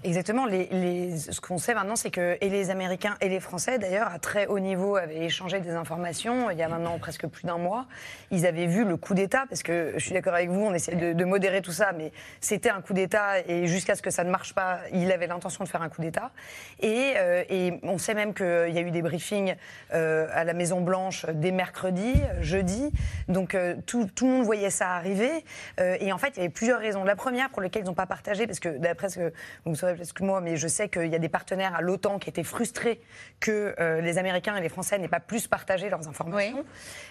[0.04, 0.46] Exactement.
[0.46, 4.18] Les, ce qu'on sait maintenant, c'est que et les Américains et les Français, d'ailleurs, à
[4.18, 7.86] très haut niveau, avaient échangé des informations il y a maintenant presque plus d'un mois.
[8.30, 10.94] Ils avaient vu le coup d'État, parce que je suis d'accord avec vous, on essaie
[10.94, 12.10] de, modérer tout ça, mais
[12.40, 15.62] c'était un coup d'État et jusqu'à ce que ça ne marche pas, il avait l'intention
[15.62, 16.30] de faire un coup d'État.
[16.80, 19.56] Et, euh, et, on sait même qu'il y a eu des briefings
[19.92, 22.90] euh, à la Maison Blanche dès mercredi, jeudi.
[23.28, 25.44] Donc euh, tout, tout, le monde voyait ça arriver.
[25.78, 27.04] et en fait, il y avait plusieurs raisons.
[27.04, 29.32] La première, pour lesquelles ils n'ont pas partagé, parce que d'après ce que
[29.68, 33.00] vous excuse-moi, mais je sais qu'il y a des partenaires à l'OTAN qui étaient frustrés
[33.40, 36.64] que euh, les Américains et les Français n'aient pas plus partagé leurs informations.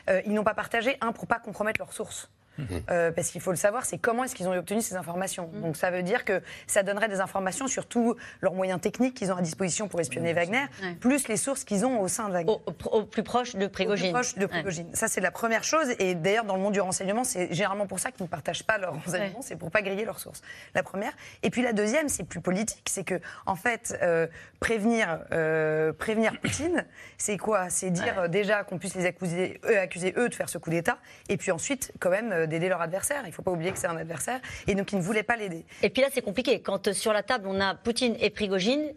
[0.09, 2.29] Euh, ils n'ont pas partagé, un, pour pas compromettre leurs sources.
[2.57, 2.65] Mhm.
[2.89, 5.49] Euh, parce qu'il faut le savoir, c'est comment est-ce qu'ils ont obtenu ces informations.
[5.53, 5.61] Mhm.
[5.61, 9.31] Donc ça veut dire que ça donnerait des informations sur tous leurs moyens techniques qu'ils
[9.31, 10.65] ont à disposition pour espionner Wagner,
[10.99, 12.55] plus les sources qu'ils ont au sein de Wagner.
[12.91, 14.07] Au, plus proche de Prigogine.
[14.07, 14.87] Au plus proche de Prigogine.
[14.93, 15.87] Ça c'est la première chose.
[15.99, 18.77] Et d'ailleurs dans le monde du renseignement, c'est généralement pour ça qu'ils ne partagent pas
[18.77, 20.41] leurs renseignements, c'est pour pas griller leurs sources.
[20.75, 21.13] La première.
[21.43, 24.27] Et puis la deuxième, c'est plus politique, c'est que en fait euh,
[24.59, 26.85] prévenir euh, prévenir Poutine,
[27.17, 27.69] c'est quoi?
[27.69, 30.97] C'est dire déjà qu'on puisse les accuser eux, accuser eux de faire ce coup d'État,
[31.29, 33.21] et puis ensuite quand même d'aider leur adversaire.
[33.25, 34.39] Il ne faut pas oublier que c'est un adversaire.
[34.67, 35.65] Et donc, ils ne voulaient pas l'aider.
[35.81, 36.61] Et puis là, c'est compliqué.
[36.61, 38.93] Quand euh, sur la table, on a Poutine et Prigogine,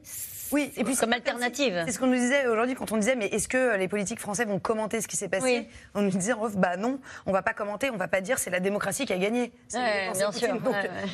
[0.52, 1.82] oui, et puis comme alternative.
[1.86, 4.44] C'est ce qu'on nous disait aujourd'hui quand on disait mais est-ce que les politiques français
[4.44, 7.42] vont commenter ce qui s'est passé On nous disait en off bah non, on va
[7.42, 9.52] pas commenter, on va pas dire c'est la démocratie qui a gagné.
[9.72, 10.60] bien sûr.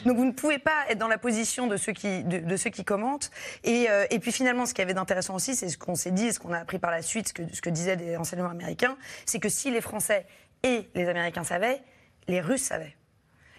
[0.05, 2.85] Donc, vous ne pouvez pas être dans la position de ceux qui de, ceux qui
[2.85, 3.31] commentent.
[3.65, 6.33] Et, euh, et puis finalement, ce qui avait d'intéressant aussi, c'est ce qu'on s'est dit,
[6.33, 8.97] ce qu'on a appris par la suite, ce que, ce que disaient des renseignements américains,
[9.27, 10.27] c'est que si les Français
[10.63, 11.83] et les Américains savaient,
[12.29, 12.97] les Russes savaient.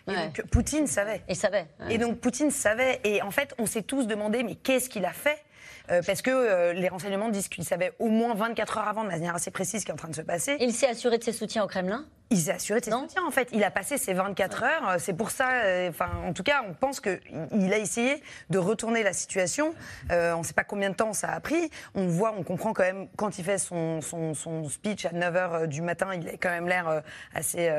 [0.07, 1.21] Et donc Poutine savait.
[1.27, 1.67] Et savait.
[1.89, 3.01] Et donc Poutine savait.
[3.03, 5.43] Et en fait, on s'est tous demandé, mais qu'est-ce qu'il a fait?
[5.89, 9.09] Euh, parce que euh, les renseignements disent qu'il savait au moins 24 heures avant, de
[9.09, 10.57] manière assez précise, ce qui est en train de se passer.
[10.59, 12.05] Il s'est assuré de ses soutiens au Kremlin?
[12.29, 13.49] Il s'est assuré de ses soutiens, en fait.
[13.53, 14.95] Il a passé ses 24 heures.
[14.99, 19.03] C'est pour ça, euh, enfin, en tout cas, on pense qu'il a essayé de retourner
[19.03, 19.73] la situation.
[20.09, 21.69] on ne sait pas combien de temps ça a pris.
[21.95, 24.33] On voit, on comprend quand même, quand il fait son, son,
[24.69, 27.01] speech à 9 h du matin, il a quand même l'air
[27.33, 27.71] assez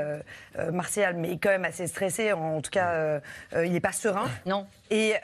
[0.72, 2.32] martial, mais quand même assez stressé.
[2.32, 3.20] En, tout cas,
[3.54, 4.28] il n'est pas serein.
[4.46, 4.66] Non.
[4.90, 5.14] Et,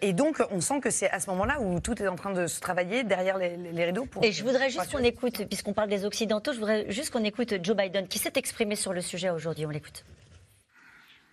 [0.00, 2.46] et, donc, on sent que c'est à ce moment-là où tout est en train de
[2.46, 4.06] se travailler derrière les, rideaux.
[4.06, 7.24] Pour, et je voudrais juste qu'on écoute, puisqu'on parle des Occidentaux, je voudrais juste qu'on
[7.24, 9.66] écoute Joe Biden, qui s'est exprimé sur le sujet aujourd'hui.
[9.66, 10.04] On l'écoute.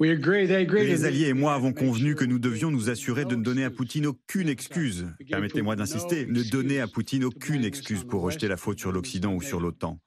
[0.01, 3.69] Les alliés et moi avons convenu que nous devions nous assurer de ne donner à
[3.69, 5.07] Poutine aucune excuse.
[5.29, 9.41] Permettez-moi d'insister, ne donner à Poutine aucune excuse pour rejeter la faute sur l'Occident ou
[9.41, 9.99] sur l'OTAN.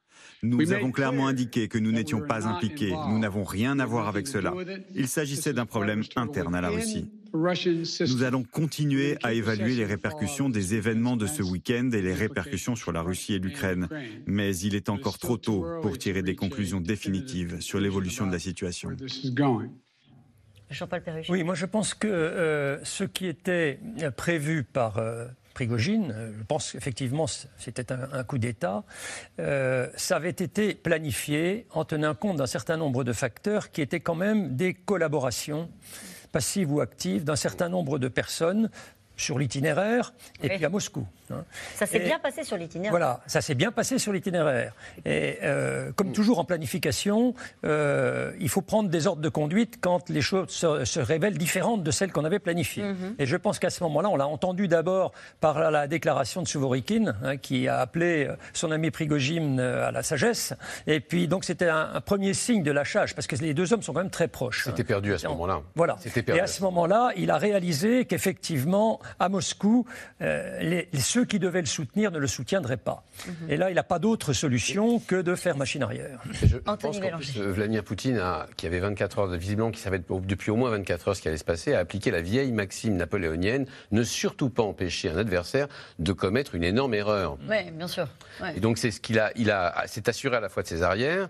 [0.43, 4.27] Nous avons clairement indiqué que nous n'étions pas impliqués, nous n'avons rien à voir avec
[4.27, 4.55] cela.
[4.95, 7.11] Il s'agissait d'un problème interne à la Russie.
[7.35, 12.77] Nous allons continuer à évaluer les répercussions des événements de ce week-end et les répercussions
[12.77, 13.89] sur la Russie et l'Ukraine.
[14.27, 18.39] Mais il est encore trop tôt pour tirer des conclusions définitives sur l'évolution de la
[18.39, 18.91] situation.
[20.71, 23.79] Jean-Paul Oui, moi je pense que euh, ce qui était
[24.17, 27.27] prévu par euh, Prigogine, euh, je pense qu'effectivement
[27.59, 28.85] c'était un, coup d'État,
[29.39, 34.01] euh, ça avait été planifié en tenant compte d'un certain nombre de facteurs qui étaient
[34.01, 35.71] quand même des collaborations
[36.33, 38.71] passives ou actives d'un certain nombre de personnes
[39.17, 41.07] sur l'itinéraire et puis à Moscou.
[41.31, 41.45] Hein.
[41.75, 42.93] Ça s'est bien passé sur l'itinéraire.
[42.93, 44.75] Voilà, ça s'est bien passé sur l'itinéraire.
[45.05, 50.09] Et euh, comme toujours en planification, euh, il faut prendre des ordres de conduite quand
[50.09, 52.85] les choses se, révèlent différentes de celles qu'on avait planifiées.
[52.85, 53.17] Mhm.
[53.19, 57.15] Et je pense qu'à ce moment-là, on l'a entendu d'abord par la, déclaration de Souvorikine,
[57.23, 60.55] hein, qui a appelé euh, son ami Prigogine à la sagesse.
[60.87, 63.93] Et puis, donc, c'était un, premier signe de lâchage, parce que les deux hommes sont
[63.93, 64.65] quand même très proches.
[64.65, 65.63] C'était perdu à ce moment-là.
[65.75, 65.97] Voilà.
[66.27, 69.87] Et à ce moment-là, il a réalisé qu'effectivement, à Moscou,
[70.21, 73.05] les, ceux qui devaient le soutenir ne le soutiendraient pas.
[73.27, 73.51] Mhm.
[73.51, 76.21] Et là, il n'a pas d'autre solution que de faire machine arrière.
[76.45, 78.23] Je pense qu'en plus, Vladimir Poutine,
[78.57, 81.37] qui avait 24 heures, visiblement, qui savait depuis au moins 24 heures ce qui allait
[81.37, 86.13] se passer, a appliqué la vieille maxime napoléonienne ne surtout pas empêcher un adversaire de
[86.13, 87.39] commettre une énorme erreur.
[87.49, 88.09] Oui, bien sûr.
[88.55, 90.83] Et donc, c'est ce qu'il a, il a, s'est assuré à la fois de ses
[90.83, 91.29] arrières.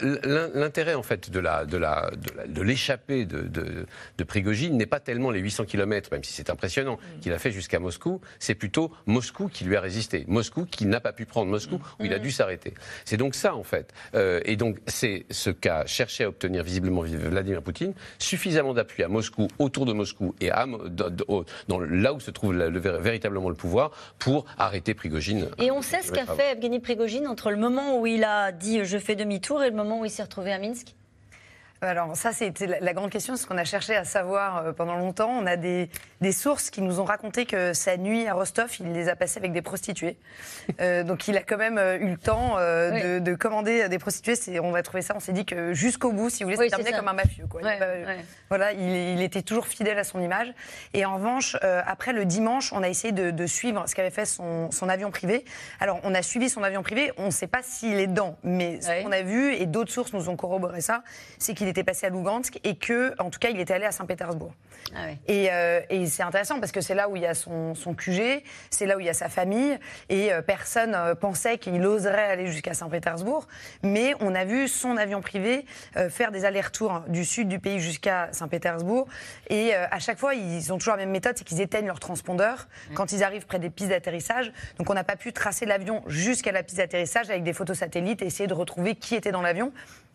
[0.00, 2.10] L'intérêt, en fait, de la, de la,
[2.46, 3.86] de l'échappée de, de,
[4.18, 6.98] de, Prigogine n'est pas tellement les 800 km, même si c'est impressionnant.
[7.20, 11.00] Qu'il a fait jusqu'à Moscou, c'est plutôt Moscou qui lui a résisté, Moscou qui n'a
[11.00, 12.74] pas pu prendre Moscou, où il a dû s'arrêter.
[13.04, 13.92] C'est donc ça, en fait.
[14.14, 19.08] Euh, et donc, c'est ce qu'a cherché à obtenir visiblement Vladimir Poutine, suffisamment d'appui à
[19.08, 24.44] Moscou, autour de Moscou et à, dans, là où se trouve véritablement le pouvoir, pour
[24.58, 25.48] arrêter Prigogine.
[25.58, 28.84] Et on sait ce qu'a fait Evgeny Prigogine entre le moment où il a dit
[28.84, 30.94] je fais demi-tour et le moment où il s'est retrouvé à Minsk?
[31.82, 35.30] Alors ça, c'était la grande question, ce qu'on a cherché à savoir euh, pendant longtemps.
[35.30, 35.90] On a des,
[36.20, 39.38] des, sources qui nous ont raconté que sa nuit à Rostov, il les a passées
[39.38, 40.16] avec des prostituées.
[40.80, 44.60] Euh, donc il a quand même euh, eu le temps de, de, commander des prostituées.
[44.60, 47.08] On va trouver ça, on s'est dit que jusqu'au bout, si vous voulez, c'est comme
[47.08, 47.46] un mafieux.
[47.48, 47.62] Quoi.
[48.48, 50.52] voilà, il, il, était toujours fidèle à son image.
[50.94, 54.24] Et en revanche, après le dimanche, on a essayé de, de suivre ce qu'avait fait
[54.24, 55.44] son, son, avion privé.
[55.80, 58.80] Alors on a suivi son avion privé, on ne sait pas s'il est dedans, mais
[58.80, 61.02] ce qu'on a vu, et d'autres sources nous ont corroboré ça,
[61.38, 63.92] c'est qu'il était passé à Lugansk et que, en tout cas, il était allé à
[63.92, 64.52] Saint-Pétersbourg.
[64.94, 68.42] Ah euh, et, c'est intéressant parce que c'est là où il y a son, QG,
[68.70, 72.26] c'est là où il y a sa famille, et euh, personne euh, pensait qu'il oserait
[72.26, 73.46] aller jusqu'à Saint-Pétersbourg.
[73.82, 75.64] Mais on a vu son avion privé
[76.10, 79.06] faire des allers-retours du sud du pays jusqu'à Saint-Pétersbourg.
[79.48, 82.68] Et à chaque fois, ils ont toujours la même méthode, c'est qu'ils éteignent leur transpondeur
[82.94, 84.52] quand ils arrivent près des pistes d'atterrissage.
[84.78, 88.22] Donc on n'a pas pu tracer l'avion jusqu'à la piste d'atterrissage avec des photos satellites
[88.22, 89.72] et essayer de retrouver qui était dans l'avion.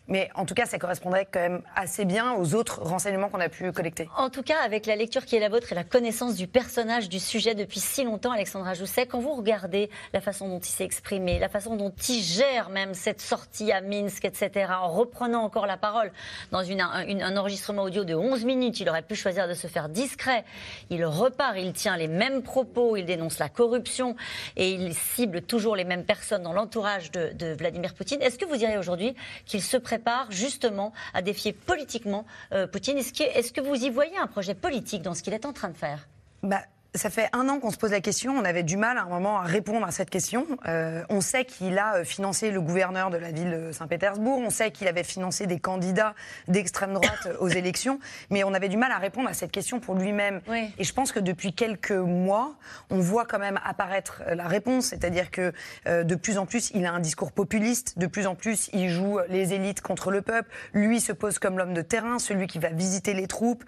[0.08, 3.50] Mais en tout cas, ça correspondrait quand même assez bien aux autres renseignements qu'on a
[3.50, 4.08] pu collecter.
[4.16, 7.10] En tout cas, avec la lecture qui est la vôtre et la connaissance du personnage,
[7.10, 10.84] du sujet depuis si longtemps, Alexandra Jousset, quand vous regardez la façon dont il s'est
[10.84, 15.66] exprimé, la façon dont il gère même cette sortie à Minsk, etc., en reprenant encore
[15.66, 16.10] la parole
[16.52, 20.44] dans un enregistrement audio de 11 minutes, il aurait pu choisir de se faire discret.
[20.88, 24.16] Il repart, il tient les mêmes propos, il dénonce la corruption
[24.56, 28.22] et il cible toujours les mêmes personnes dans l'entourage de, de Vladimir Poutine.
[28.22, 32.98] Est-ce que vous diriez aujourd'hui qu'il se prépare prépare justement à défier politiquement euh, Poutine.
[32.98, 35.76] Est-ce que, vous y voyez un projet politique dans ce qu'il est en train de
[35.76, 36.06] faire?
[36.44, 36.62] Bah,
[36.98, 38.36] ça fait un an qu'on se pose la question.
[38.36, 40.46] On avait du mal à un moment à répondre à cette question.
[40.66, 44.38] Euh, on sait qu'il a euh, financé le gouverneur de la ville de Saint-Pétersbourg.
[44.38, 46.14] On sait qu'il avait financé des candidats
[46.48, 48.00] d'extrême droite aux élections.
[48.30, 50.40] Mais on avait du mal à répondre à cette question pour lui-même.
[50.78, 52.54] Et je pense que depuis quelques mois,
[52.90, 54.86] on voit quand même apparaître euh, la réponse.
[54.86, 55.52] C'est-à-dire que
[55.86, 57.98] de plus en plus, il a un discours populiste.
[57.98, 60.50] De plus en plus, il joue les élites contre le peuple.
[60.72, 63.64] Lui se pose comme l'homme de terrain, celui qui va visiter les troupes.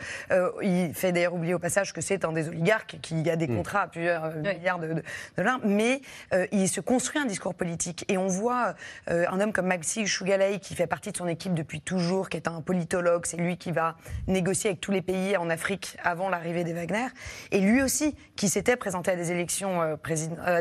[0.62, 3.37] il fait d'ailleurs oublier au passage que c'est un des oligarques qui il y a
[3.37, 3.56] des mm.
[3.56, 5.02] contrats à plusieurs euh, milliards de,
[5.37, 6.00] dollars, mais
[6.33, 8.04] euh, il se construit un discours politique.
[8.09, 8.74] Et on voit
[9.11, 12.37] euh, un homme comme Maxime Chougalay, qui fait partie de son équipe depuis toujours, qui
[12.37, 16.28] est un politologue, c'est lui qui va négocier avec tous les pays en Afrique avant
[16.28, 17.09] l'arrivée des Wagner,
[17.50, 19.98] et lui aussi, qui s'était présenté à des élections,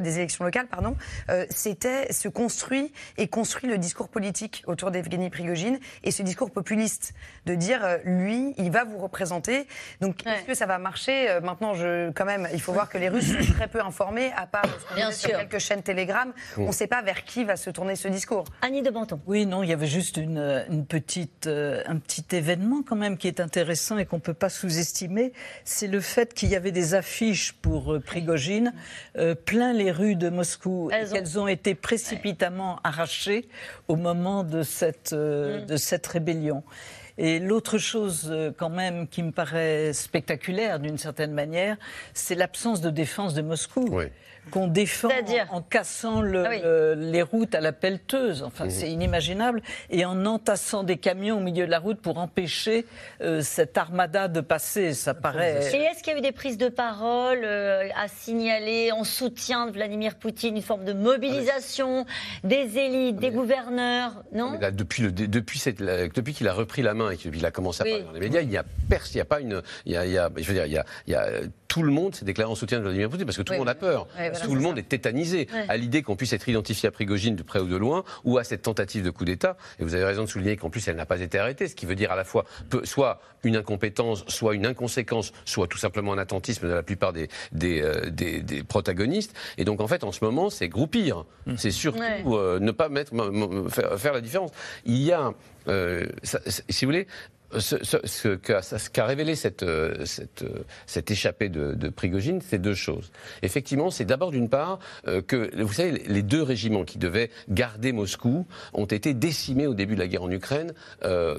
[0.01, 0.95] des élections locales, pardon,
[1.49, 7.13] c'était se construit et construit le discours politique autour d'Evgeny Prigogine, et ce discours populiste,
[7.45, 9.67] de dire, lui, il va vous représenter.
[10.01, 11.39] Donc, est-ce que ça va marcher?
[11.41, 14.45] Maintenant, je, quand même, il faut voir que les Russes sont très peu informés, à
[14.45, 15.29] part Bien sûr.
[15.31, 16.31] quelques chaînes Telegram.
[16.57, 18.45] On ne sait pas vers qui va se tourner ce discours.
[18.61, 19.19] Annie de Banton.
[19.27, 23.27] Oui, non, il y avait juste une, petite, euh, un petit événement quand même qui
[23.27, 25.33] est intéressant et qu'on ne peut pas sous-estimer.
[25.63, 28.73] C'est le fait qu'il y avait des affiches pour euh, Prigogine
[29.17, 31.47] euh, plein les rues de Moscou Elles et qu'elles ont...
[31.47, 33.47] été précipitamment arrachées
[33.87, 35.65] au moment de cette, mm.
[35.65, 36.63] de cette rébellion.
[37.21, 41.75] Et l'autre chose euh, quand même qui me paraît spectaculaire d'une certaine manière,
[42.13, 43.99] c'est l'absence de défense de Moscou.
[44.49, 45.09] Qu'on défend
[45.51, 48.43] en, cassant ah les routes à la pelleteuse.
[48.43, 48.69] Enfin, mmh.
[48.69, 49.61] c'est inimaginable.
[49.89, 52.85] Et en entassant des camions au milieu de la route pour empêcher
[53.21, 54.93] euh, cette armada de passer.
[54.93, 55.59] Ça paraît.
[55.73, 59.67] Et est-ce qu'il y a eu des prises de parole euh, à signaler en soutien
[59.67, 62.05] de Vladimir Poutine, une forme de mobilisation
[62.43, 67.11] des élites, des gouverneurs Non Depuis, le, depuis, cette, depuis qu'il a repris la main
[67.11, 69.25] et qu'il a commencé à parler dans les médias, il n'y a, il y a
[69.25, 69.61] pas une.
[69.85, 71.29] Il y a, je veux dire, il y a
[71.69, 73.69] tout le monde s'est déclaré en soutien de Vladimir Poutine parce que tout le monde
[73.69, 74.07] a peur.
[74.43, 77.59] tout le monde est tétanisé à l'idée qu'on puisse être identifié à Prigogine de près
[77.59, 79.55] ou de loin ou à cette tentative de coup d'État.
[79.79, 81.85] Et vous avez raison de souligner qu'en plus elle n'a pas été arrêtée, ce qui
[81.85, 82.43] veut dire à la fois
[82.83, 87.29] soit une incompétence, soit une inconséquence, soit tout simplement un attentisme de la plupart des,
[87.51, 89.35] des, euh, des, protagonistes.
[89.57, 91.25] Et donc en fait en ce moment c'est groupir.
[91.45, 91.53] Mmh.
[91.57, 92.01] C'est surtout
[92.35, 93.13] euh, ne pas mettre,
[93.69, 94.51] faire, la différence.
[94.85, 95.33] Il y a,
[95.67, 97.07] euh, si vous voulez,
[97.57, 103.11] ce, qu'a révélé cette, euh, cette, euh, cette échappée de, de Prigogine, c'est deux choses.
[103.41, 107.91] Effectivement, c'est d'abord d'une part euh, que, vous savez, les deux régiments qui devaient garder
[107.91, 110.73] Moscou ont été décimés au début de la guerre en Ukraine,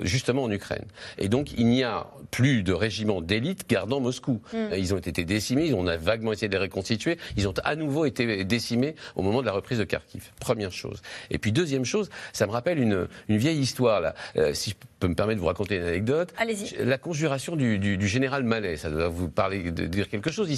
[0.02, 0.84] justement en Ukraine.
[1.18, 4.40] Et donc, il n'y a plus de régiments d'élite gardant Moscou.
[4.52, 4.68] Hmm.
[4.76, 8.04] Ils ont été décimés, on a vaguement essayé de les reconstituer, ils ont à nouveau
[8.04, 10.30] été décimés au moment de la reprise de Kharkiv.
[10.40, 11.02] Première chose.
[11.30, 14.14] Et puis, deuxième chose, ça me rappelle une, une vieille histoire, là.
[14.52, 15.99] si je peux me permettre de vous raconter une anecdote.
[16.78, 20.48] La conjuration du, général Malais, ça doit vous parler de dire quelque chose.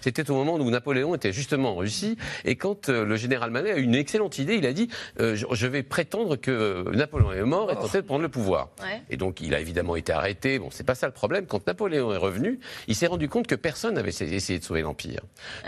[0.00, 3.72] C'était au moment où Napoléon était justement en Russie, et quand euh, le général Malais
[3.72, 4.88] a eu une excellente idée, il a dit
[5.20, 8.70] euh, je, vais prétendre que Napoléon est mort et tenter de prendre le pouvoir.
[9.10, 10.58] Et donc il a évidemment été arrêté.
[10.58, 11.46] Bon, c'est pas ça le problème.
[11.46, 15.20] Quand Napoléon est revenu, il s'est rendu compte que personne n'avait essayé de sauver l'empire,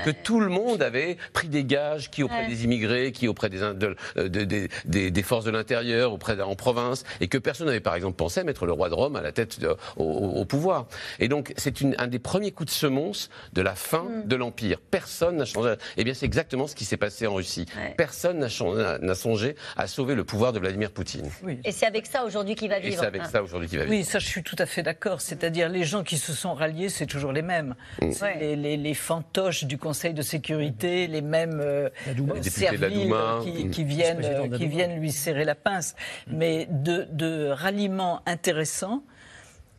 [0.04, 3.62] que tout le monde avait pris des gages, qui auprès des immigrés, qui auprès des,
[3.62, 8.16] euh, des, des forces de l'intérieur, auprès en province, et que personne n'avait par exemple
[8.16, 9.58] pensait mettre le roi de Rome à la tête
[9.96, 10.86] au, pouvoir.
[11.18, 14.26] Et donc, c'est un des premiers coups de semonce de la fin mm.
[14.26, 14.78] de l'Empire.
[14.90, 15.74] Personne n'a changé.
[15.96, 17.66] Eh bien, c'est exactement ce qui s'est passé en Russie.
[17.96, 21.28] Personne n'a songé à sauver le pouvoir de Vladimir Poutine.
[21.64, 22.94] Et c'est avec ça aujourd'hui qu'il va vivre.
[22.94, 23.96] Et c'est avec ça aujourd'hui qu'il va vivre.
[23.96, 25.20] Oui, ça, je suis tout à fait d'accord.
[25.20, 27.74] C'est-à-dire, les gens qui se sont ralliés, c'est toujours les mêmes.
[28.00, 28.10] Mm.
[28.38, 31.88] Les, fantoches du Conseil de sécurité, les mêmes euh,
[32.42, 35.94] serviles qui, qui, viennent, euh, qui viennent lui serrer la pince.
[36.26, 36.36] Mm.
[36.36, 38.97] Mais de, de ralliement intéressant,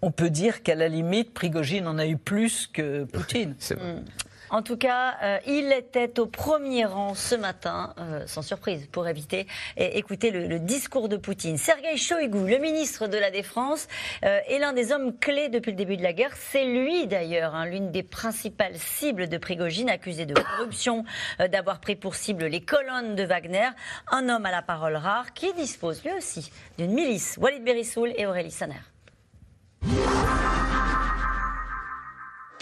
[0.01, 3.55] on peut dire qu'à la limite, Prigogine en a eu plus que Poutine.
[3.69, 4.03] Mm.
[4.51, 9.07] En tout cas, euh, il était au premier rang ce matin, euh, sans surprise, pour
[9.07, 9.45] éviter
[9.77, 11.57] et écouter le, discours de Poutine.
[11.57, 13.87] Sergei Shoigu, le ministre de la Défense,
[14.25, 16.31] euh, est l'un des hommes clés depuis le début de la guerre.
[16.35, 21.05] C'est lui d'ailleurs, hein, l'une des principales cibles de Prigogine, accusé de corruption,
[21.51, 23.69] d'avoir pris pour cible les colonnes de Wagner.
[24.07, 27.37] Un homme à la parole rare qui dispose lui aussi d'une milice.
[27.39, 28.81] Walid Berissoul et Aurélie Saner.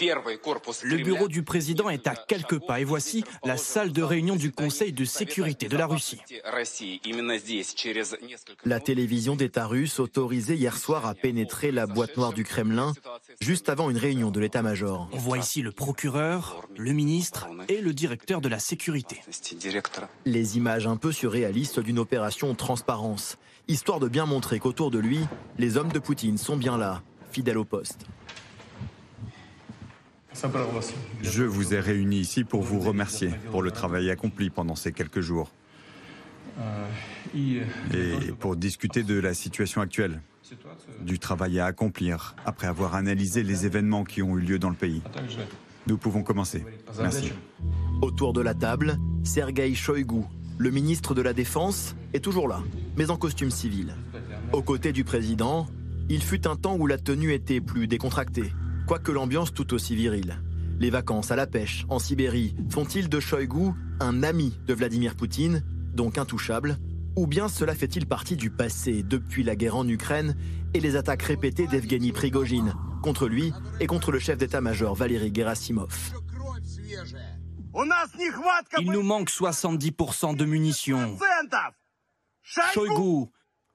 [0.00, 4.52] Le bureau du président est à quelques pas et voici la salle de réunion du
[4.52, 6.20] Conseil de sécurité de la Russie.
[8.64, 12.92] La télévision d'État russe autorisée hier soir à pénétrer la boîte noire du Kremlin
[13.40, 15.08] juste avant une réunion de l'état-major.
[15.12, 19.20] On voit ici le procureur, le ministre et le directeur de la sécurité.
[20.24, 23.36] Les images un peu surréalistes d'une opération transparence,
[23.68, 25.20] histoire de bien montrer qu'autour de lui,
[25.58, 28.06] les hommes de Poutine sont bien là, fidèles au poste.
[31.22, 35.20] Je vous ai réunis ici pour vous remercier pour le travail accompli pendant ces quelques
[35.20, 35.50] jours
[37.34, 37.62] et
[38.38, 40.20] pour discuter de la situation actuelle,
[41.00, 44.76] du travail à accomplir après avoir analysé les événements qui ont eu lieu dans le
[44.76, 45.02] pays.
[45.86, 46.64] Nous pouvons commencer.
[46.98, 47.32] Merci.
[48.02, 50.22] Autour de la table, Sergei Shoigu,
[50.58, 52.62] le ministre de la Défense, est toujours là,
[52.96, 53.94] mais en costume civil.
[54.52, 55.68] Aux côtés du président,
[56.08, 58.52] il fut un temps où la tenue était plus décontractée,
[58.86, 60.42] quoique l'ambiance tout aussi virile.
[60.80, 65.62] Les vacances à la pêche, en Sibérie, font-ils de Shoigu un ami de Vladimir Poutine,
[65.94, 66.78] donc intouchable
[67.16, 70.36] Ou bien cela fait-il partie du passé depuis la guerre en Ukraine
[70.74, 76.12] et les attaques répétées d'Evgeny Prigogine contre lui et contre le chef d'état-major Valéry Gerasimov?
[78.80, 81.18] Il nous manque 70% de munitions.
[82.42, 83.26] Shoigu,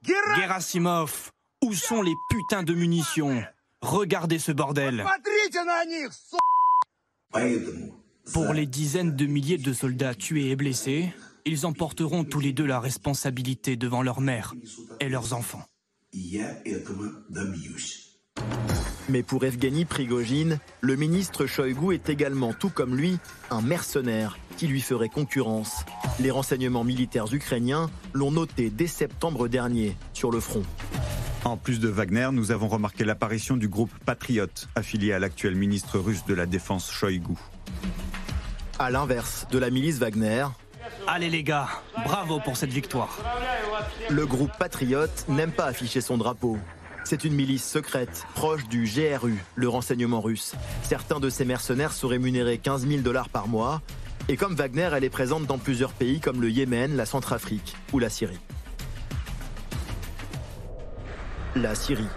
[0.04, 1.32] Gerasimov,
[1.64, 3.44] où sont les putains de munitions?
[3.82, 5.06] Regardez ce bordel.
[8.34, 11.14] Pour les dizaines de milliers de soldats tués et blessés,
[11.46, 14.54] ils emporteront tous les deux la responsabilité devant leur mère
[15.00, 15.64] et leurs enfants.
[19.10, 23.20] Mais pour Evgeny Prigogine, le ministre Shoigu est également, tout comme lui,
[23.52, 25.84] un mercenaire qui lui ferait concurrence.
[26.20, 30.64] Les renseignements militaires ukrainiens l'ont noté dès septembre dernier sur le front.
[31.44, 36.00] En plus de Wagner, nous avons remarqué l'apparition du groupe Patriot, affilié à l'actuel ministre
[36.00, 37.36] russe de la Défense Shoigu.
[38.80, 40.46] À l'inverse de la milice Wagner.
[41.08, 41.68] Allez les gars,
[42.06, 43.18] bravo pour cette victoire.
[44.10, 46.58] Le groupe Patriot n'aime pas afficher son drapeau.
[47.04, 50.54] C'est une milice secrète, proche du GRU, le renseignement russe.
[50.84, 53.82] Certains de ces mercenaires sont rémunérés 15 000 dollars par mois.
[54.30, 58.00] Et comme Wagner, elle est présente dans plusieurs pays comme le Yémen, la Centrafrique ou
[58.00, 58.40] la Syrie
[61.56, 62.08] la Syrie,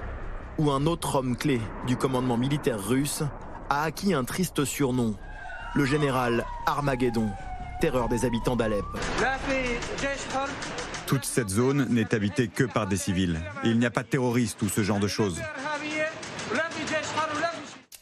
[0.58, 3.22] où un autre homme clé du commandement militaire russe
[3.68, 5.14] a acquis un triste surnom,
[5.74, 7.28] le général Armageddon,
[7.80, 8.84] terreur des habitants d'Alep.
[11.06, 13.40] Toute cette zone n'est habitée que par des civils.
[13.64, 15.40] il n'y a pas de terroristes ou ce genre de choses.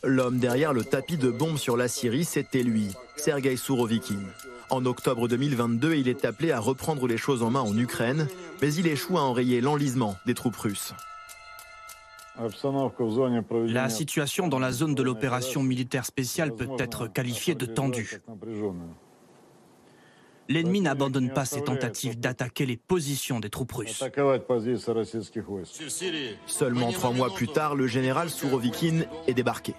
[0.02, 4.20] L'homme derrière le tapis de bombes sur la Syrie, c'était lui, Sergei Sourovikin.
[4.70, 8.26] En octobre 2022, il est appelé à reprendre les choses en main en Ukraine,
[8.62, 10.94] mais il échoue à enrayer l'enlisement des troupes russes.
[13.68, 18.20] La situation dans la zone de l'opération militaire spéciale peut être qualifiée de tendue.
[20.48, 24.04] L'ennemi n'abandonne pas ses tentatives d'attaquer les positions des troupes russes.
[26.46, 29.74] Seulement trois mois plus tard, le général Sourovikin est débarqué.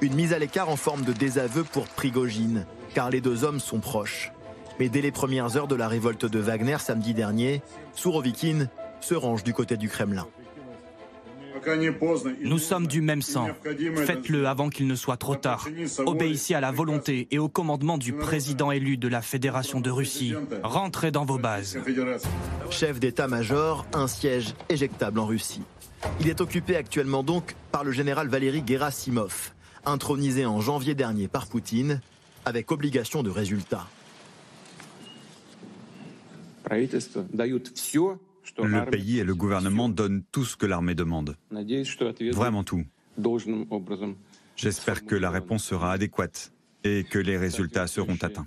[0.00, 3.80] Une mise à l'écart en forme de désaveu pour Prigogine, car les deux hommes sont
[3.80, 4.32] proches.
[4.78, 7.62] Mais dès les premières heures de la révolte de Wagner samedi dernier,
[7.94, 8.68] Sourovikin
[9.00, 10.26] se range du côté du Kremlin.
[12.42, 13.48] Nous sommes du même sang.
[14.04, 15.68] Faites-le avant qu'il ne soit trop tard.
[16.06, 20.34] Obéissez à la volonté et au commandement du président élu de la Fédération de Russie.
[20.62, 21.78] Rentrez dans vos bases.
[22.70, 25.62] Chef d'état-major, un siège éjectable en Russie.
[26.20, 29.52] Il est occupé actuellement donc par le général Valéry Gerasimov,
[29.84, 32.00] intronisé en janvier dernier par Poutine,
[32.44, 33.86] avec obligation de résultat.
[38.58, 41.36] Le pays et le gouvernement donnent tout ce que l'armée demande.
[42.32, 42.84] Vraiment tout.
[44.56, 46.52] J'espère que la réponse sera adéquate
[46.84, 48.46] et que les résultats seront atteints.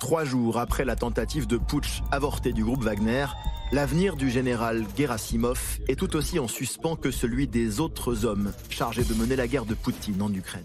[0.00, 3.26] Trois jours après la tentative de putsch avortée du groupe Wagner,
[3.72, 9.04] l'avenir du général Gerasimov est tout aussi en suspens que celui des autres hommes chargés
[9.04, 10.64] de mener la guerre de Poutine en Ukraine.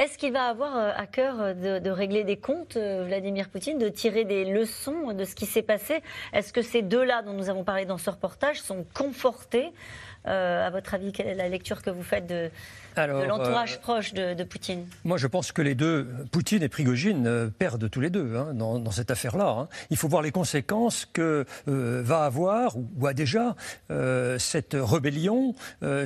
[0.00, 3.76] Est-ce qu'il va avoir euh, à cœur euh, de, régler des comptes, euh, Vladimir Poutine,
[3.76, 6.02] de tirer des leçons de ce qui s'est passé?
[6.32, 9.74] Est-ce que ces deux-là dont nous avons parlé dans ce reportage sont confortés?
[10.24, 12.50] À votre avis, quelle est la lecture que vous faites de,
[12.96, 17.26] de l'entourage euh, proche de, Poutine Moi, je pense que les deux, Poutine et Prigogine,
[17.26, 19.48] euh, perdent tous les deux hein, dans, cette affaire-là.
[19.48, 19.68] Hein.
[19.90, 23.54] Il faut voir les conséquences que euh, va avoir, ou, a déjà,
[24.38, 25.54] cette rébellion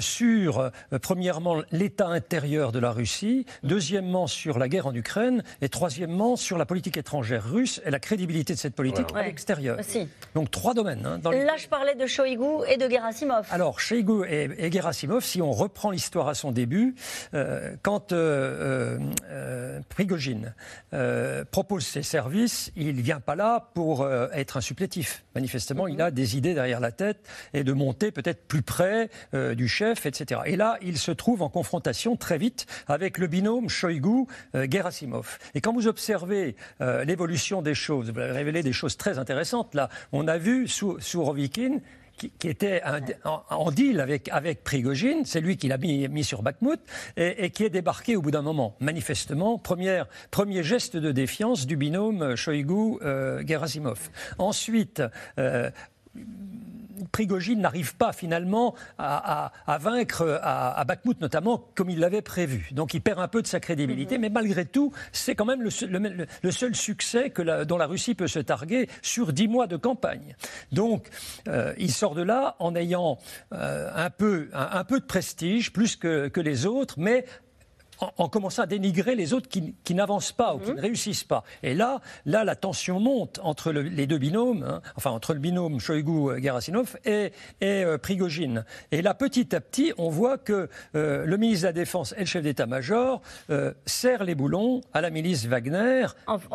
[0.01, 0.71] sur,
[1.03, 6.59] premièrement, l'état intérieur de la Russie, deuxièmement, sur la guerre en Ukraine, et troisièmement, sur
[6.59, 9.79] la politique étrangère russe et la crédibilité de cette politique à l'extérieur.
[10.35, 11.05] Donc, trois domaines.
[11.07, 13.47] Hein, Là, je parlais de Shoigu et de Gerasimov.
[13.51, 16.74] Alors, Shoigu et, et Gerasimov, si on reprend l'histoire à son début,
[17.35, 18.99] euh, quand euh,
[19.31, 20.55] euh, Prigogine
[21.51, 25.25] propose ses services, il ne vient pas là pour être un supplétif.
[25.35, 29.67] Manifestement, il a des idées derrière la tête et de monter peut-être plus près du
[29.67, 30.43] chef, etc.
[30.47, 35.39] Et là, il se trouve en confrontation très vite avec le binôme Shoigu-Gerasimov.
[35.55, 39.75] Et quand vous observez l'évolution des choses, vous avez révélé des choses très intéressantes.
[39.75, 41.81] Là, on a vu sous, sous Rovikin
[42.17, 42.83] qui, était
[43.25, 46.81] en, deal avec, avec Prigogine, c'est lui qui l'a mis, sur Bakhmut,
[47.17, 48.77] et, qui est débarqué au bout d'un moment.
[48.81, 53.99] Manifestement, première, premier geste de défiance du binôme Shoigu-Gerasimov.
[53.99, 55.03] Euh, Ensuite,
[55.39, 55.71] euh,
[57.13, 62.69] Prigogine n'arrive pas finalement à, vaincre à, Bakhmut notamment comme il l'avait prévu.
[62.73, 64.23] Donc il perd un peu de sa crédibilité, mhm.
[64.23, 68.39] mais malgré tout, c'est quand même le, seul succès que dont la Russie peut se
[68.39, 70.37] targuer sur dix mois de campagne.
[70.73, 71.09] Donc
[71.49, 73.19] euh, il sort de là en ayant
[73.53, 77.25] euh, un, peu, un, peu de prestige, plus que, que les autres, mais
[78.01, 80.77] en, commençant à dénigrer les autres qui, n'avancent pas ou qui mhm.
[80.77, 81.45] ne réussissent pas.
[81.63, 85.79] Et là, là, la tension monte entre les deux binômes, hein, enfin entre le binôme
[85.79, 88.65] Shoigu-Gerasimov et, et euh, Prigogine.
[88.91, 92.21] Et là, petit à petit, on voit que euh, le ministre de la Défense et
[92.21, 93.21] le chef d'état-major
[93.51, 96.07] euh, serrent les boulons à la milice Wagner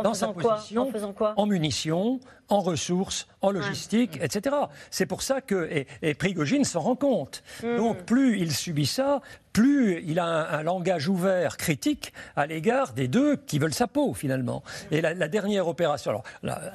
[0.03, 1.33] dans sa position, en, faisant quoi?
[1.37, 2.19] en munitions,
[2.49, 4.55] en ressources, en logistique, etc.
[4.89, 7.43] C'est pour ça que et, Prigogine s'en rend compte.
[7.63, 7.77] Mhm.
[7.77, 9.21] Donc plus il subit ça,
[9.59, 14.13] plus il a un, langage ouvert, critique, à l'égard des deux qui veulent sa peau,
[14.13, 14.63] finalement.
[14.89, 16.23] Et la, la dernière opération, alors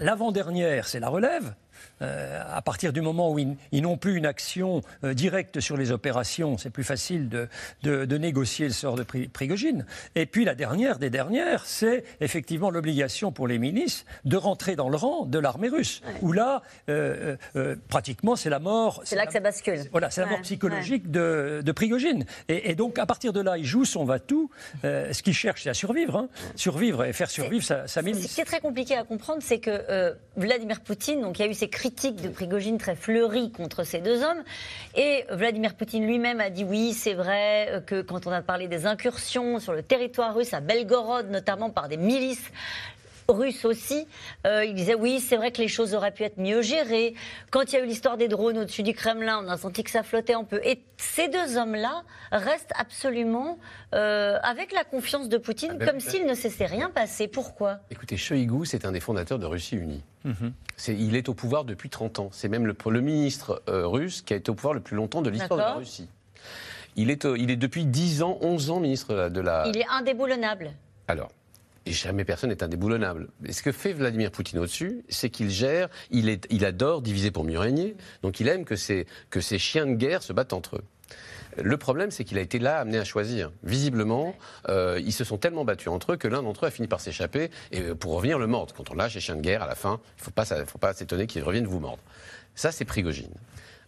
[0.00, 1.54] l'avant-dernière, c'est la relève,
[2.02, 5.92] euh, à partir du moment où ils, n'ont plus une action euh, directe sur les
[5.92, 7.48] opérations, c'est plus facile de,
[7.82, 9.86] de, négocier le sort de Prigogine.
[10.14, 14.88] Et puis la dernière des dernières, c'est effectivement l'obligation pour les milices de rentrer dans
[14.88, 16.02] le rang de l'armée russe.
[16.22, 17.36] Où là, euh,
[17.88, 19.02] pratiquement, c'est la mort.
[19.04, 19.80] C'est là que ça bascule.
[19.90, 22.24] Voilà, c'est la mort psychologique de, de, Prigogine.
[22.48, 24.50] Et, donc, à partir de là, il joue son va-tout.
[24.82, 26.16] ce qu'il cherche, c'est à survivre.
[26.16, 26.28] Hein.
[26.56, 28.30] Survivre et faire survivre sa, sa milice.
[28.30, 31.50] Ce qui est très compliqué à comprendre, c'est que Vladimir Poutine, donc il y a
[31.50, 34.42] eu ces critique de Prigogine très fleurie contre ces deux hommes.
[34.94, 38.68] Et Vladimir Poutine lui-même a dit oui, c'est vrai euh, que quand on a parlé
[38.68, 42.50] des incursions sur le territoire russe, à Belgorod notamment par des milices,
[43.28, 44.06] russe aussi.
[44.46, 47.14] Euh, il disait oui, c'est vrai que les choses auraient pu être mieux gérées.
[47.50, 49.90] Quand il y a eu l'histoire des drones au-dessus du Kremlin, on a senti que
[49.90, 50.60] ça flottait un peu.
[50.64, 52.02] Et ces deux hommes-là
[52.32, 53.58] restent absolument
[53.94, 57.28] euh, avec la confiance de Poutine, Ah ben, comme ben- s'il ne s'était rien passé.
[57.28, 57.78] Pourquoi?
[57.90, 60.02] Écoutez, Shoigu, c'est un des fondateurs de Russie Unie.
[60.76, 62.28] C'est- il est au pouvoir depuis 30 ans.
[62.32, 65.22] C'est même le, le ministre euh, russe qui a été au pouvoir le plus longtemps
[65.22, 65.74] de l'histoire de la.
[65.74, 66.08] Russie.
[66.96, 69.64] Il est, euh, il est depuis 10 ans, 11 ans ministre de la...
[69.66, 70.70] Il est indéboulonnable.
[71.08, 71.30] Alors,
[71.86, 73.28] et jamais personne n'est indéboulonnable.
[73.44, 77.58] Et ce que fait Vladimir Poutine au-dessus, c'est qu'il gère, il, adore diviser pour mieux
[77.58, 80.84] régner, donc il aime que ces chiens de guerre se battent entre eux.
[81.62, 83.52] Le problème, c'est qu'il a été là amené à choisir.
[83.62, 84.34] Visiblement,
[84.68, 87.00] euh, ils se sont tellement battus entre eux que l'un d'entre eux a fini par
[87.00, 88.74] s'échapper et euh, pour revenir le mordre.
[88.74, 90.78] Quand on lâche les chiens de guerre, à la fin, il ne faut pas, faut
[90.78, 92.02] pas s'étonner qu'ils reviennent vous mordre.
[92.54, 93.32] Ça, c'est Prigogine.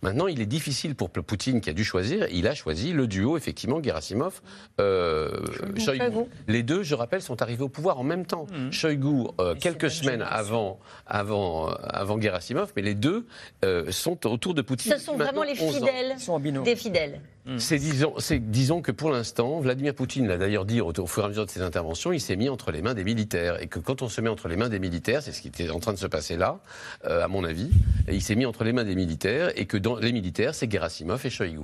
[0.06, 2.28] Maintenant, il est difficile pour Poutine qui a dû choisir.
[2.30, 4.40] Il a choisi le duo, effectivement, Gerasimov,
[4.80, 5.44] euh,
[5.76, 5.80] Shoigu.
[5.80, 6.26] Shoigu.
[6.46, 8.46] Les deux, je rappelle, sont arrivés au pouvoir en même temps.
[8.70, 10.78] Shoigu, euh, quelques semaines avant,
[11.08, 13.26] avant, euh, avant Gerasimov, mais les deux
[13.64, 14.92] euh, sont autour de Poutine.
[14.92, 15.78] Ce sont vraiment les maintenant 11 ans.
[15.78, 16.62] fidèles Ils sont en binôme.
[16.62, 17.20] des fidèles.
[17.58, 21.22] C'est disons, c'est- disons que pour l'instant, Vladimir Poutine l'a d'ailleurs dit au, au fur
[21.22, 23.62] et à mesure de ses interventions, il s'est mis entre les mains des militaires.
[23.62, 25.70] Et que quand on se met entre les mains des militaires, c'est ce qui était
[25.70, 26.58] en train de se passer là,
[27.04, 27.70] euh, à mon avis,
[28.08, 30.70] et il s'est mis entre les mains des militaires et que dans les militaires, c'est
[30.70, 31.60] Gerasimov et Shoigu.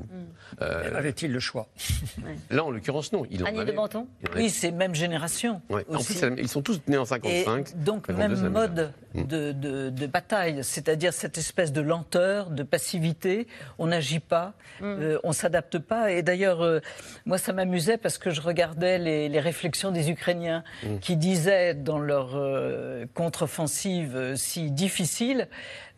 [0.61, 1.67] Euh, Avait-il le choix?
[2.51, 3.27] Là, en l'occurrence, non.
[3.31, 4.05] Il en Annie de avait- en avait-
[4.37, 5.63] Oui, c'est même génération.
[5.69, 5.85] Ouais.
[5.91, 6.15] En aussi.
[6.19, 7.83] plus, ils sont tous nés en Et 55.
[7.83, 9.25] donc, 52, même mode Mm.
[9.25, 13.47] de, de- de bataille, c'est-à-dire cette espèce de lenteur, de passivité.
[13.79, 16.11] On n'agit pas, euh, on s'adapte pas.
[16.11, 16.81] Et d'ailleurs, euh,
[17.27, 20.65] moi, ça m'amusait parce que je regardais les, les réflexions des Ukrainiens
[21.01, 25.49] qui disaient dans leur euh, contre-offensive euh, si difficile,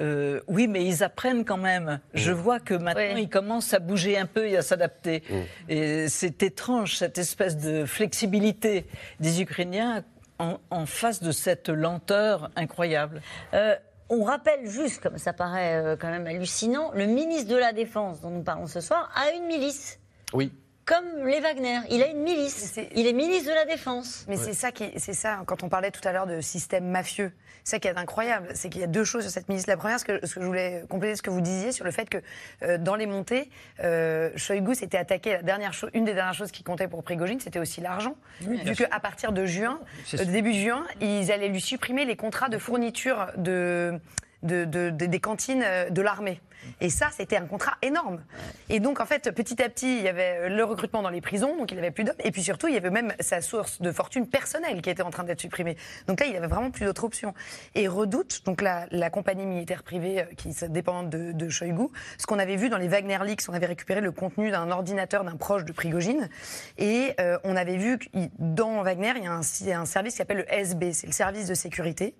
[0.00, 2.00] euh, oui, mais ils apprennent quand même.
[2.14, 3.22] Je vois que maintenant, Oui.
[3.22, 5.22] ils commencent à bouger un peu et à s'adapter.
[5.28, 5.34] Mm.
[5.70, 8.86] Et c'est étrange, cette espèce de flexibilité
[9.20, 10.02] des Ukrainiens
[10.38, 13.22] en, en face de cette lenteur incroyable.
[13.54, 13.76] Euh,
[14.08, 18.20] on rappelle juste, comme ça paraît euh, quand même hallucinant, le ministre de la Défense
[18.20, 19.98] dont nous parlons ce soir a une milice.
[20.32, 20.52] Oui.
[20.86, 22.78] Comme les Wagner, il a une milice.
[22.94, 24.26] Il est ministre de la Défense.
[24.28, 27.32] Mais c'est ça qui, c'est ça quand on parlait tout à l'heure de système mafieux.
[27.62, 29.70] C'est ça qui est incroyable, c'est qu'il y a deux choses sur cette ministre.
[29.70, 31.90] La première, ce que, ce que je voulais compléter ce que vous disiez sur le
[31.90, 32.18] fait que
[32.62, 33.48] euh, dans les montées,
[33.80, 35.32] euh, Shoigu s'était attaqué.
[35.32, 38.74] La dernière chose, une des dernières choses qui comptait pour Prigogine, c'était aussi l'argent, vu
[38.74, 39.80] qu'à partir de juin,
[40.12, 43.98] euh, début juin, ils allaient lui supprimer les contrats de fourniture de
[44.44, 46.40] de- de- de- des cantines euh, de l'armée.
[46.80, 48.22] Et ça, c'était un contrat énorme.
[48.70, 51.58] Et donc, en fait, petit à petit, il y avait le recrutement dans les prisons,
[51.58, 52.14] donc il n'avait plus d'hommes.
[52.24, 55.10] Et puis surtout, il y avait même sa source de fortune personnelle qui était en
[55.10, 55.76] train d'être supprimée.
[56.06, 57.34] Donc là, il avait vraiment plus d'autre option.
[57.74, 61.88] Et Redoute, donc la, la compagnie militaire privée euh, qui est dépendante de, de Shoigu,
[62.16, 65.22] ce qu'on avait vu dans les Wagner Leaks, on avait récupéré le contenu d'un ordinateur
[65.24, 66.30] d'un proche de Prigogine.
[66.78, 68.06] Et euh, on avait vu que
[68.38, 69.24] dans Wagner, il
[69.66, 72.14] y a un service qui s'appelle le SB, c'est le service de sécurité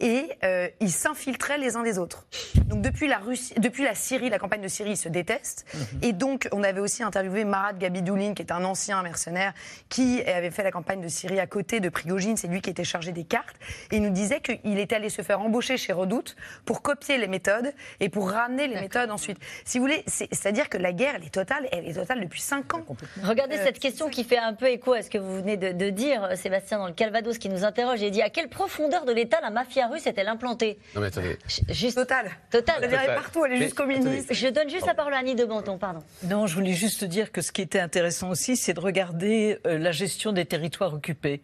[0.00, 2.26] et euh, ils s'infiltraient les uns des autres.
[2.66, 5.66] Donc depuis la Russie, depuis la Syrie, la campagne de Syrie, ils se détestent.
[6.02, 9.52] Et donc on avait aussi interviewé Marat Gabidoulin, qui est un ancien mercenaire,
[9.88, 12.36] qui avait fait la campagne de Syrie à côté de Prigogine.
[12.36, 13.56] C'est lui qui était chargé des cartes.
[13.90, 17.28] Et il nous disait qu'il était allé se faire embaucher chez Redoute pour copier les
[17.28, 19.38] méthodes et pour ramener les méthodes ensuite.
[19.64, 21.68] Si vous voulez, c'est- c'est-à-dire que la guerre, elle est totale.
[21.72, 22.84] Elle est totale depuis cinq ans.
[23.22, 25.72] Regardez Euh, cette question qui fait un peu écho à ce que vous venez de,
[25.72, 29.04] de dire, euh, Sébastien, dans le Calvados, qui nous interroge et dit à quelle profondeur
[29.04, 31.38] de l'État la mafia russe est-elle implantée Non, mais attendez.
[31.68, 32.30] Juste Total.
[32.50, 32.76] Total.
[32.82, 34.32] Elle est partout, elle est jusqu'au ministre.
[34.32, 36.00] Je donne juste la parole à Annie de Menton, pardon.
[36.24, 39.78] Non, je voulais juste dire que ce qui était intéressant aussi, c'est de regarder euh,
[39.78, 41.42] la gestion des territoires occupés.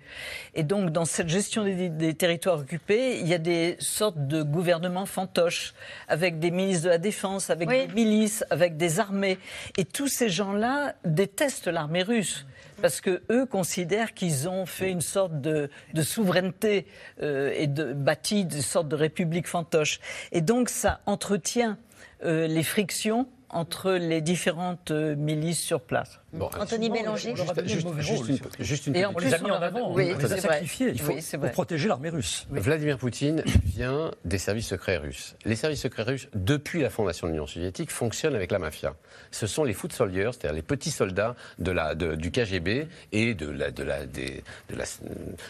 [0.54, 4.42] Et donc, dans cette gestion des, des territoires occupés, il y a des sortes de
[4.42, 5.74] gouvernements fantoches,
[6.08, 7.86] avec des ministres de la Défense, avec Oui.
[7.86, 9.38] des milices, avec des armées.
[9.76, 12.46] Et tous ces gens-là détestent l'armée russe.
[12.82, 15.70] Parce que eux considèrent qu'ils ont fait une sorte de,
[16.02, 16.86] souveraineté
[17.22, 20.00] euh, et de bâti une sorte de république fantoche.
[20.32, 21.78] Et donc ça entretient
[22.24, 26.20] euh, les frictions entre les différentes euh, milices sur place.
[26.38, 27.34] Bon, Anthony Bélanger.
[27.34, 27.86] Juste, juste
[28.18, 30.18] rôle, une, juste une Et On les a plus, mis on en avant, oui, on
[30.18, 30.88] les a sacrifiés.
[30.92, 32.46] Il faut Oui, pour protéger l'armée russe.
[32.50, 35.34] Vladimir Poutine vient des services secrets russes.
[35.44, 38.94] Les services secrets russes, depuis la fondation de l'Union soviétique, fonctionnent avec la mafia.
[39.30, 43.34] Ce sont les foot soldiers, c'est-à-dire les petits soldats de la, de- du KGB et
[43.34, 44.84] de, la, de, la, des- de, la-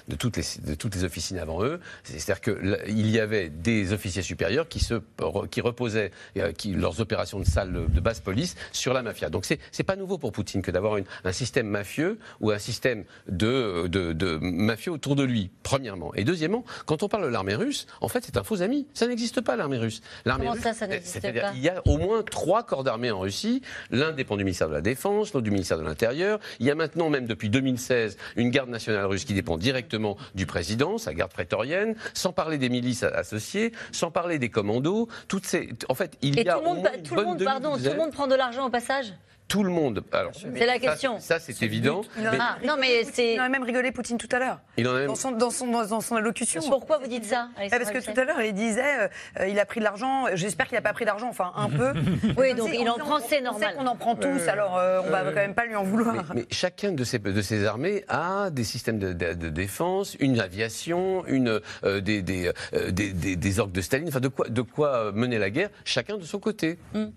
[0.09, 1.81] de toutes, les, de toutes les officines avant eux.
[2.05, 4.95] C'est-à-dire qu'il y avait des officiers supérieurs qui, se,
[5.51, 9.31] qui reposaient euh, qui, leurs opérations de salle de basse police sur la mafia.
[9.31, 13.87] Donc c'est pas nouveau pour Poutine que d'avoir un système mafieux ou un système de,
[13.87, 16.15] de, mafieux autour de lui, premièrement.
[16.15, 18.87] Et deuxièmement, quand on parle de l'armée russe, en fait, c'est un faux ami.
[18.93, 20.03] Ça n'existe pas, l'armée russe.
[20.25, 23.63] Comment ça, ça n'existe pas Il y a au moins trois corps d'armée en Russie.
[23.91, 26.41] L'un dépend du ministère de la Défense, l'autre du ministère de l'Intérieur.
[26.61, 30.45] Il y a maintenant, même depuis 2016, une garde nationale russe qui dépend directement du
[30.45, 35.09] président, sa garde prétorienne, sans parler des milices associées, sans parler des commandos.
[35.27, 35.71] Toutes ces...
[35.89, 36.55] En fait, il y a.
[36.55, 39.15] Tout le monde, tout le monde, pardon, tout le monde prend de l'argent au passage?
[39.49, 40.03] Tout le monde.
[40.55, 41.21] C'est la question.
[41.21, 42.03] Ça, c'est évident.
[42.39, 43.35] Ah, non, mais c'est.
[43.35, 44.61] Il a même rigolé Poutine tout à l'heure.
[44.77, 45.07] Il en a même...
[45.07, 46.61] dans, son, dans, son, dans, son allocution.
[46.69, 49.09] Pourquoi vous dites ça eh, Parce que tout à l'heure, il disait,
[49.41, 50.25] euh, il a pris de l'argent.
[50.35, 51.93] J'espère qu'il n'a pas pris d'argent, enfin un peu.
[52.37, 53.75] oui, donc il en prend, c'est normal.
[53.79, 56.33] On en prend tous, alors euh, on va quand même pas lui en vouloir.
[56.35, 59.13] Mais, chacun de ces, de ces armées a des systèmes de,
[59.49, 62.53] défense, une aviation, une euh, des, des,
[62.91, 64.09] des, des, orques de Staline.
[64.09, 66.79] Enfin, de quoi, de quoi mener la guerre, chacun de son côté.
[66.95, 67.13] Hum.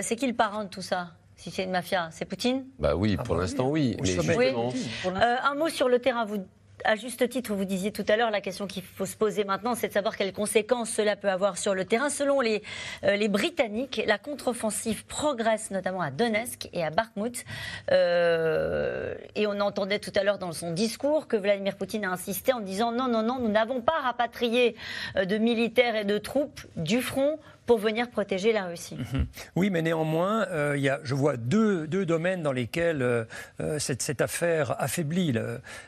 [0.00, 1.10] c'est qui le parent de tout ça?
[1.42, 3.96] Si c'est une mafia C'est Poutine Bah oui, pour ah bah l'instant oui.
[4.00, 6.24] Euh, un mot sur le terrain.
[6.24, 6.38] Vous
[6.84, 9.76] à juste titre, vous disiez tout à l'heure, la question qu'il faut se poser maintenant,
[9.76, 12.10] c'est de savoir quelles conséquences cela peut avoir sur le terrain.
[12.10, 12.62] Selon les,
[13.04, 17.44] euh, les Britanniques, la contre-offensive progresse notamment à Donetsk et à Bakhmut.
[17.92, 22.52] Euh, et on entendait tout à l'heure dans son discours que Vladimir Poutine a insisté
[22.52, 24.74] en disant non, non, non, nous n'avons pas rapatrié
[25.14, 28.96] de militaires et de troupes du front pour venir protéger la Russie.
[28.96, 29.26] Mhm.
[29.56, 33.24] Oui, mais néanmoins, euh, il y a, je vois deux, deux, domaines dans lesquels euh,
[33.60, 35.34] euh, cette, cette, affaire affaiblit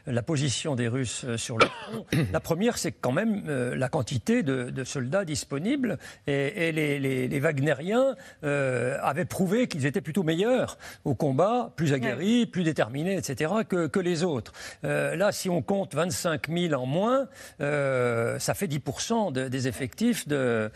[0.07, 2.07] la position des Russes sur le front.
[2.33, 7.29] La première, c'est quand même la quantité de, de, soldats disponibles et, et les, les,
[7.29, 13.53] les, Wagneriens avaient prouvé qu'ils étaient plutôt meilleurs au combat, plus aguerris, plus déterminés, etc.,
[13.69, 14.53] que, que les autres.
[14.83, 20.71] là, si on compte 25 000 en moins, ça fait 10% des effectifs de,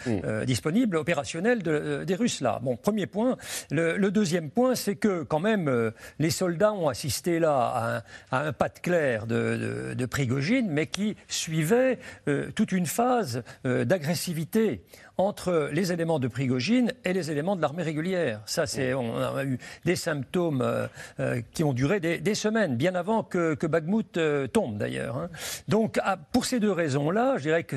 [0.45, 2.59] disponibles opérationnel euh, des Russes là.
[2.63, 3.37] Bon, premier point.
[3.71, 8.53] Le, deuxième point, c'est que quand même euh, les soldats ont assisté là à un,
[8.53, 14.83] pas de clair de, de, Prigogine, mais qui suivait euh, toute une phase d'agressivité
[15.19, 18.41] entre les éléments de Prigogine et les éléments de l'armée régulière.
[18.47, 20.87] Ça, c'est, on a eu des symptômes euh,
[21.19, 23.67] euh, qui ont duré des, semaines, bien avant que, que
[24.17, 25.17] euh, tombe d'ailleurs.
[25.17, 25.29] Hein.
[25.67, 27.77] Donc, ah, pour ces deux raisons-là, je dirais que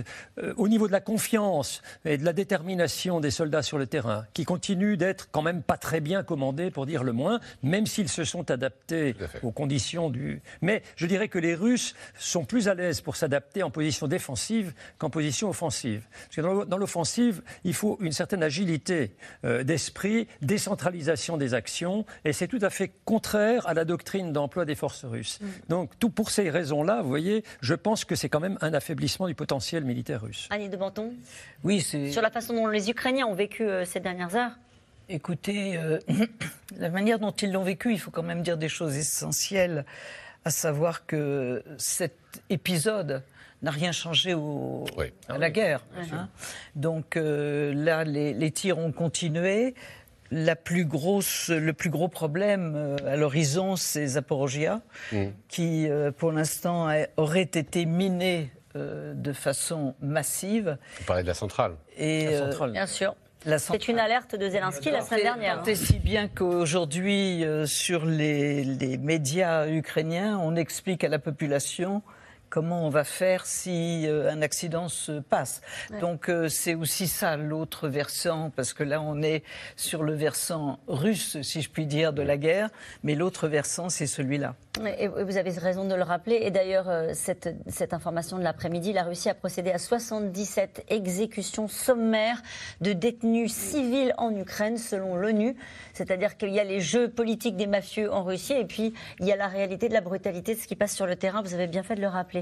[0.55, 4.45] au niveau de la confiance et de la détermination des soldats sur le terrain, qui
[4.45, 8.23] continuent d'être quand même pas très bien commandés, pour dire le moins, même s'ils se
[8.23, 10.41] sont adaptés aux conditions du.
[10.61, 14.73] Mais je dirais que les Russes sont plus à l'aise pour s'adapter en position défensive
[14.99, 16.03] qu'en position offensive.
[16.25, 17.30] Parce que dans l'offensive,
[17.63, 19.15] il faut une certaine agilité
[19.45, 24.65] euh, d'esprit, décentralisation des actions, et c'est tout à fait contraire à la doctrine d'emploi
[24.65, 25.39] des forces russes.
[25.41, 25.45] Mm.
[25.69, 29.27] Donc, tout pour ces raisons-là, vous voyez, je pense que c'est quand même un affaiblissement
[29.27, 30.47] du potentiel militaire russe.
[30.49, 31.13] Annie de Menton
[31.63, 32.11] Oui, c'est.
[32.11, 34.51] Sur la façon dont les Ukrainiens ont vécu euh, ces dernières heures
[35.09, 35.99] Écoutez, euh,
[36.77, 39.85] la manière dont ils l'ont vécu, il faut quand même dire des choses essentielles,
[40.45, 42.15] à savoir que cet
[42.49, 43.21] épisode
[43.61, 44.85] n'a rien changé au,
[45.27, 45.81] à la guerre.
[46.11, 46.29] Hein.
[46.75, 49.75] Donc euh, là, les, tirs ont continué.
[50.33, 54.79] La plus grosse, le plus gros problème euh, à l'horizon, c'est Zaporogia,
[55.11, 55.25] mm.
[55.49, 56.87] qui, euh, pour l'instant,
[57.17, 60.77] aurait été miné de façon massive.
[60.99, 61.73] Vous parlez de la centrale.
[61.97, 62.29] Et,
[62.71, 63.15] Bien sûr.
[63.57, 65.61] C'est une alerte de Zelensky la semaine dernière.
[65.65, 72.01] C'est si bien qu'aujourd'hui, sur les, les, médias ukrainiens, on explique à la population
[72.51, 75.61] comment on va faire si euh, un accident se passe.
[76.01, 79.43] Donc euh, c'est aussi ça l'autre versant, parce que là on est
[79.75, 82.69] sur le versant russe, si je puis dire, de la guerre,
[83.03, 84.53] mais l'autre versant c'est celui-là.
[84.97, 86.39] Et vous avez raison de le rappeler.
[86.43, 91.67] Et d'ailleurs, euh, cette, cette, information de l'après-midi, la Russie a procédé à 77 exécutions
[91.67, 92.41] sommaires
[92.79, 95.57] de détenus civils en Ukraine, selon l'ONU.
[95.93, 99.33] C'est-à-dire qu'il y a les jeux politiques des mafieux en Russie et puis il y
[99.33, 101.41] a la réalité de la brutalité de ce qui passe sur le terrain.
[101.41, 102.40] Vous avez bien fait de le rappeler.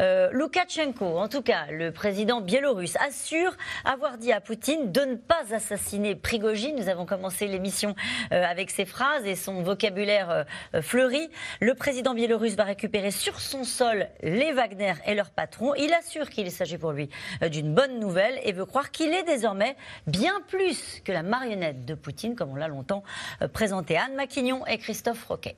[0.00, 5.14] Euh, Loukachenko, en tout cas, le président biélorusse, assure avoir dit à Poutine de ne
[5.16, 6.76] pas assassiner Prigogine.
[6.76, 7.94] Nous avons commencé l'émission
[8.32, 10.44] euh, avec ces phrases et son vocabulaire
[10.80, 11.30] fleuri.
[11.60, 15.74] Le président biélorusse va récupérer sur son sol les Wagner et leur patron.
[15.74, 17.08] Il assure qu'il s'agit pour lui
[17.42, 19.76] euh, d'une bonne nouvelle et veut croire qu'il est désormais
[20.06, 23.02] bien plus que la marionnette de Poutine, comme on l'a longtemps
[23.42, 23.96] euh, présenté.
[23.96, 25.56] Anne Maquignon et Christophe Roquet.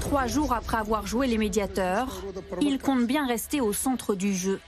[0.00, 2.24] Trois jours après avoir joué les médiateurs,
[2.60, 4.60] il compte bien rester au centre du jeu.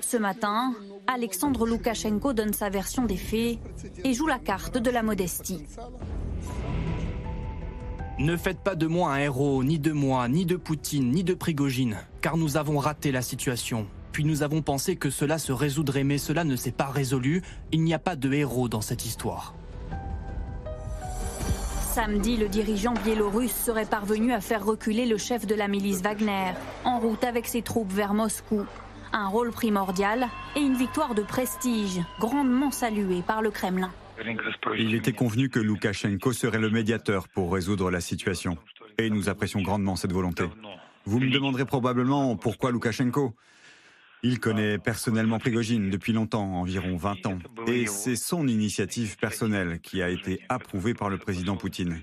[0.00, 0.74] Ce matin,
[1.06, 3.58] Alexandre Loukachenko donne sa version des faits
[4.04, 5.64] et joue la carte de la modestie.
[8.18, 11.34] Ne faites pas de moi un héros, ni de moi, ni de Poutine, ni de
[11.34, 13.86] Prigogine, car nous avons raté la situation.
[14.12, 17.42] Puis nous avons pensé que cela se résoudrait, mais cela ne s'est pas résolu.
[17.72, 19.56] Il n'y a pas de héros dans cette histoire.
[21.94, 26.50] Samedi, le dirigeant biélorusse serait parvenu à faire reculer le chef de la milice Wagner,
[26.82, 28.66] en route avec ses troupes vers Moscou.
[29.12, 30.26] Un rôle primordial
[30.56, 33.92] et une victoire de prestige, grandement saluée par le Kremlin.
[34.76, 38.58] Il était convenu que Loukachenko serait le médiateur pour résoudre la situation.
[38.98, 40.42] Et nous apprécions grandement cette volonté.
[41.04, 43.36] Vous me demanderez probablement pourquoi Loukachenko?
[44.24, 50.02] Il connaît personnellement Prigogine depuis longtemps, environ 20 ans, et c'est son initiative personnelle qui
[50.02, 52.00] a été approuvée par le président Poutine.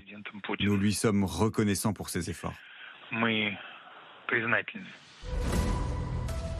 [0.60, 2.54] Nous lui sommes reconnaissants pour ses efforts.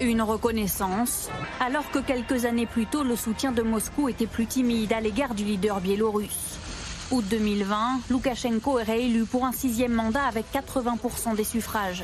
[0.01, 4.93] Une reconnaissance, alors que quelques années plus tôt, le soutien de Moscou était plus timide
[4.93, 6.59] à l'égard du leader biélorusse.
[7.13, 12.03] Août 2020, Loukachenko est réélu pour un sixième mandat avec 80% des suffrages.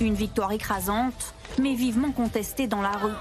[0.00, 3.12] Une victoire écrasante, mais vivement contestée dans la rue.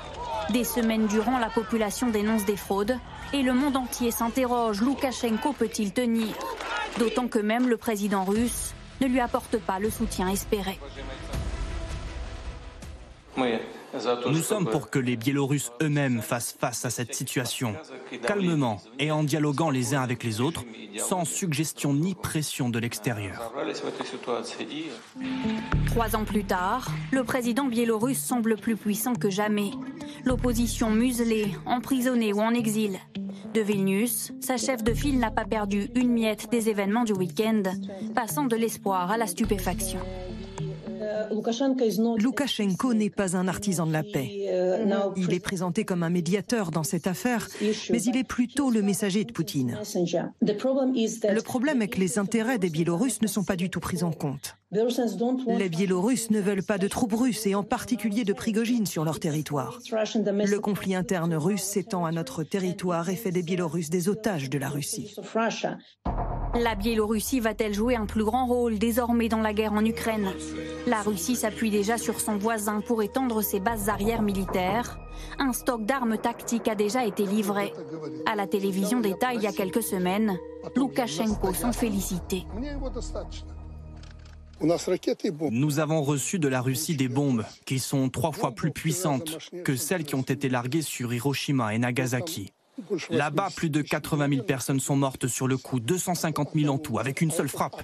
[0.51, 2.97] Des semaines durant, la population dénonce des fraudes
[3.33, 6.33] et le monde entier s'interroge, Loukachenko peut-il tenir?
[6.97, 10.79] D'autant que même le président russe ne lui apporte pas le soutien espéré.
[14.27, 17.75] Nous sommes pour que les Biélorusses eux-mêmes fassent face à cette situation,
[18.25, 20.63] calmement et en dialoguant les uns avec les autres,
[20.97, 23.53] sans suggestion ni pression de l'extérieur.
[25.87, 29.71] Trois ans plus tard, le président biélorusse semble plus puissant que jamais.
[30.25, 32.99] L'opposition muselée, emprisonnée ou en exil.
[33.53, 37.63] De Vilnius, sa chef de file n'a pas perdu une miette des événements du week-end,
[38.13, 39.99] passant de l'espoir à la stupéfaction.
[42.17, 44.29] Loukachenko n'est pas un artisan de la paix.
[45.17, 49.23] Il est présenté comme un médiateur dans cette affaire, mais il est plutôt le messager
[49.23, 49.77] de Poutine.
[50.41, 54.11] Le problème est que les intérêts des Biélorusses ne sont pas du tout pris en
[54.11, 54.58] compte.
[54.71, 59.19] Les Biélorusses ne veulent pas de troupes russes et en particulier de Prigogine sur leur
[59.19, 59.79] territoire.
[59.91, 64.59] Le conflit interne russe s'étend à notre territoire et fait des Biélorusses des otages de
[64.59, 65.15] la Russie.
[66.55, 70.29] La Biélorussie va-t-elle jouer un plus grand rôle désormais dans la guerre en Ukraine?
[70.85, 74.99] La Russie s'appuie déjà sur son voisin pour étendre ses bases arrières militaires.
[75.39, 77.73] Un stock d'armes tactiques a déjà été livré.
[78.27, 80.37] À la télévision d'État il y a quelques semaines,
[80.75, 82.45] Loukachenko s'en félicitait.
[85.51, 89.75] Nous avons reçu de la Russie des bombes qui sont trois fois plus puissantes que
[89.75, 92.53] celles qui ont été larguées sur Hiroshima et Nagasaki.
[93.09, 96.99] Là-bas, plus de 80 000 personnes sont mortes sur le coup, 250 000 en tout,
[96.99, 97.83] avec une seule frappe.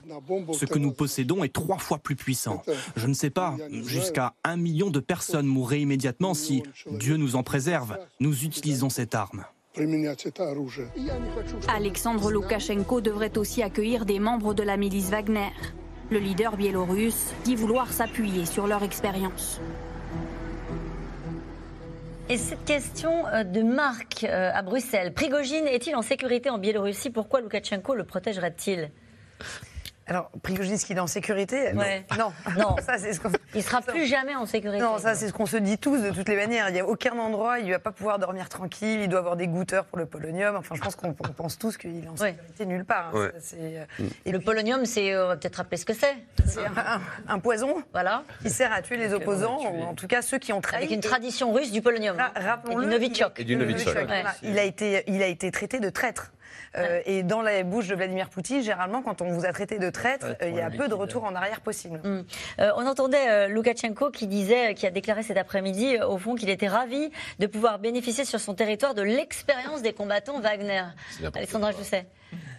[0.54, 2.62] Ce que nous possédons est trois fois plus puissant.
[2.96, 7.44] Je ne sais pas, jusqu'à un million de personnes mourraient immédiatement si, Dieu nous en
[7.44, 9.46] préserve, nous utilisons cette arme.
[11.68, 15.52] Alexandre Loukachenko devrait aussi accueillir des membres de la milice Wagner.
[16.12, 19.60] Le leader biélorusse dit vouloir s'appuyer sur leur expérience.
[22.30, 25.14] Et cette question euh, de Marc euh, à Bruxelles.
[25.14, 27.10] Prigogine est-il en sécurité en Biélorussie?
[27.10, 28.92] Pourquoi Loukachenko le protégerait-il?
[30.08, 32.32] Alors, Prigogine, est-ce qu'il est en sécurité Non.
[32.58, 32.76] Non.
[32.86, 33.20] ça, c'est ce
[33.56, 34.82] il sera plus jamais en sécurité.
[34.82, 36.70] Non, ça, c'est ce qu'on se dit tous de toutes les manières.
[36.70, 39.36] Il n'y a aucun endroit, il ne va pas pouvoir dormir tranquille, il doit avoir
[39.36, 40.56] des goûteurs pour le polonium.
[40.56, 43.12] Enfin, je pense qu'on pense tous qu'il est en sécurité nulle part.
[43.16, 43.32] Hein.
[43.58, 43.86] Euh,
[44.26, 46.16] Et le polonium, c'est, on va peut-être rappeler ce que c'est.
[46.46, 46.62] C'est
[47.28, 48.24] un, poison voilà.
[48.42, 50.78] qui sert à tuer les opposants, en tout cas ceux qui ont trahi.
[50.78, 52.18] Avec une tradition russe du polonium.
[52.36, 52.84] Rappelons-le.
[52.84, 53.40] Et du Novichok.
[53.40, 54.08] Et du Novichok.
[54.44, 56.32] Il, a été, il a été traité de traître.
[56.78, 59.90] Euh, et dans la bouche de Vladimir Poutine, généralement, quand on vous a traité de
[59.90, 62.00] traître, euh, il y a peu de retour en arrière possible.
[62.04, 62.24] Mm.
[62.60, 66.68] Euh, on entendait Loukachenko qui disait, qui a déclaré cet après-midi, au fond, qu'il était
[66.68, 70.84] ravi de pouvoir bénéficier sur son territoire de l'expérience des combattants Wagner.
[71.34, 72.06] Alexandra sais.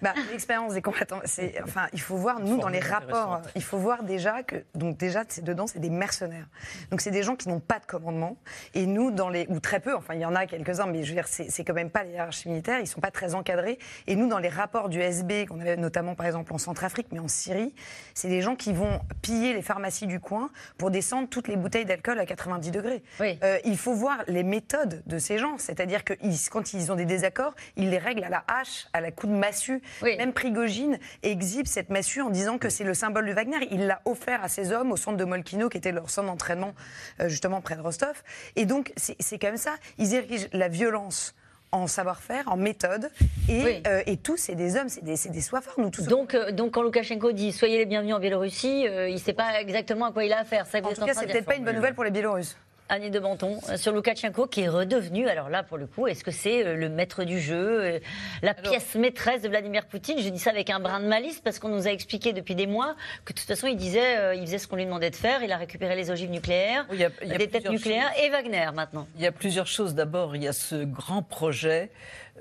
[0.02, 3.78] Bah, L'expérience des combattants, c'est, enfin, il faut voir, nous, dans les rapports, il faut
[3.78, 6.46] voir déjà que, donc déjà, dedans, c'est des mercenaires.
[6.90, 8.36] Donc, c'est des gens qui n'ont pas de commandement.
[8.74, 11.08] Et nous, dans les, ou très peu, enfin, il y en a quelques-uns, mais je
[11.08, 13.78] veux dire, c'est quand même pas les hiérarchies militaires, ils sont pas très encadrés.
[14.06, 17.18] Et nous, dans les rapports du SB, qu'on avait notamment, par exemple, en Centrafrique, mais
[17.18, 17.74] en Syrie,
[18.14, 21.84] c'est des gens qui vont piller les pharmacies du coin pour descendre toutes les bouteilles
[21.84, 23.02] d'alcool à 90 degrés.
[23.42, 25.58] Euh, il faut voir les méthodes de ces gens.
[25.58, 26.14] C'est-à-dire que
[26.50, 29.32] quand ils ont des désaccords, ils les règlent à la hache, à la coup de
[29.32, 29.65] massue.
[30.02, 33.56] Même Prigogine exhibe cette massue en disant que c'est le symbole de Wagner.
[33.70, 36.74] Il l'a offert à ses hommes au centre de Molkino, qui était leur centre d'entraînement
[37.20, 38.22] euh, justement près de Rostov.
[38.56, 39.74] Et donc, c'est quand même ça.
[39.98, 41.34] Ils érigent la violence
[41.72, 43.10] en savoir-faire, en méthode.
[43.48, 46.06] Et, euh, et tous, c'est des hommes, c'est des, des soifards, nous tous.
[46.06, 49.60] Donc, euh, donc quand Loukachenko dit soyez les bienvenus en Biélorussie, il ne sait pas
[49.60, 50.66] exactement à quoi il a affaire.
[50.66, 52.56] Ça, en tout cas, c'est peut-être pas une bonne nouvelle pour les Biélorusses.
[52.88, 56.22] Annie de Menton, euh, sur Loukachenko qui est redevenu, alors là pour le coup, est-ce
[56.22, 57.98] que c'est euh, le maître du jeu, euh,
[58.42, 60.18] la pièce maîtresse de Vladimir Poutine?
[60.20, 62.66] Je dis ça avec un brin de malice parce qu'on nous a expliqué depuis des
[62.66, 65.42] mois que de toute façon il disait, il faisait ce qu'on lui demandait de faire,
[65.42, 69.08] il a récupéré les ogives nucléaires, il y a, des têtes nucléaires et Wagner maintenant.
[69.16, 69.94] Il y a plusieurs choses.
[69.94, 71.90] D'abord, il y a ce grand projet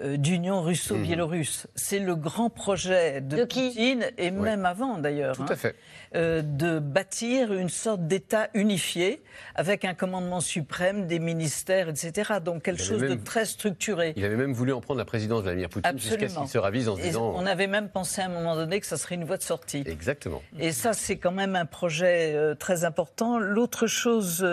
[0.02, 1.68] euh, d'union russo-biélorusse.
[1.76, 5.40] C'est le grand projet de, Poutine, et même avant d'ailleurs.
[5.40, 5.72] Hein.
[6.16, 9.22] Euh, de bâtir une sorte d'État unifié
[9.56, 12.34] avec un commandement suprême, des ministères, etc.
[12.44, 14.14] Donc quelque chose de très structuré.
[14.16, 16.88] Il avait même voulu en prendre la présidence, Vladimir Poutine, jusqu'à ce qu'il se ravise
[16.88, 17.34] en se disant...
[17.36, 19.84] On avait même pensé à un moment donné que ça serait une voie de sortie.
[19.86, 20.42] Exactement.
[20.60, 23.38] Et ça, c'est quand même un projet euh, très important.
[23.38, 24.46] L'autre chose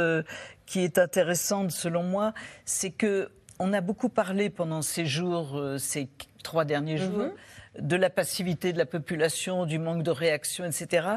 [0.66, 2.32] qui est intéressante, selon moi,
[2.64, 3.30] c'est que
[3.62, 6.08] on a beaucoup parlé pendant ces jours, euh, ces
[6.42, 7.12] trois derniers mhm.
[7.12, 7.28] jours,
[7.78, 11.08] de la passivité de la population, du manque de réaction, etc.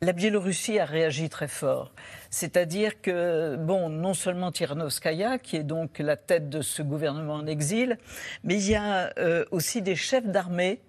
[0.00, 1.92] La Biélorussie a réagi très fort.
[2.30, 7.46] C'est-à-dire que, bon, non seulement Tirnovskaya, qui est donc la tête de ce gouvernement en
[7.46, 7.98] exil,
[8.42, 10.80] mais il y a euh, aussi des chefs d'armée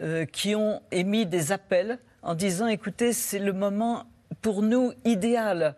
[0.00, 4.04] euh, qui ont émis des appels en disant, écoutez, c'est le moment
[4.40, 5.74] pour nous idéal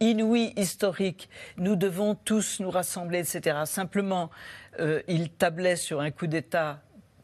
[0.00, 1.28] inouï, historique.
[1.56, 3.60] Nous devons tous nous rassembler, etc.
[3.64, 4.30] Simplement,
[4.80, 6.82] euh, il tablait sur un coup d'État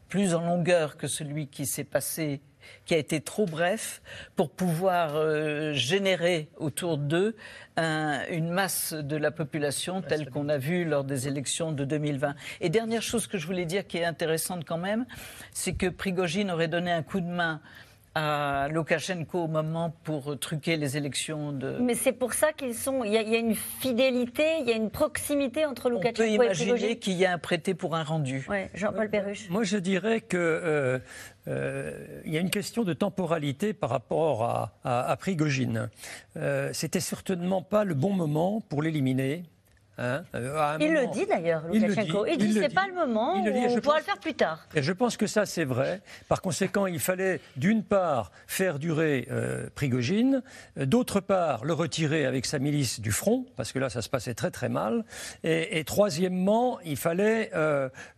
[0.09, 2.41] plus en longueur que celui qui s'est passé
[2.85, 4.01] qui a été trop bref
[4.35, 7.35] pour pouvoir euh, générer autour d'eux
[7.77, 12.35] une masse de la population telle qu'on a vu lors des élections de 2020.
[12.59, 15.05] Et dernière chose que je voulais dire qui est intéressante quand même,
[15.53, 17.61] c'est que Prigogine aurait donné un coup de main
[18.15, 21.77] à Loukachenko au moment pour truquer les élections de.
[21.79, 23.03] Mais c'est pour ça qu'ils sont.
[23.03, 26.45] Il y, a, une fidélité, il y a une proximité entre Loukachenko et On peut
[26.45, 28.47] imaginer qu'il y a un prêté pour un rendu.
[28.73, 29.49] Jean-Paul Perruche.
[29.49, 30.37] Moi, je dirais que.
[30.37, 30.99] Euh,
[31.47, 35.89] euh, il y a une question de temporalité par rapport à, à, Prigogine.
[36.37, 39.43] Euh, C'était certainement pas le bon moment pour l'éliminer.
[39.99, 42.25] Hein, euh, il le dit d'ailleurs, Loukachenko.
[42.25, 44.65] Il, dit, c'est pas le moment, on pourra le faire plus tard.
[44.73, 46.01] Et je pense que ça, c'est vrai.
[46.29, 50.41] Par conséquent, il fallait, d'une part, faire durer euh, Prigogine,
[50.77, 54.07] euh, d'autre part, le retirer avec sa milice du front, parce que là, ça se
[54.07, 55.03] passait très très mal.
[55.43, 57.51] Et, troisièmement, il fallait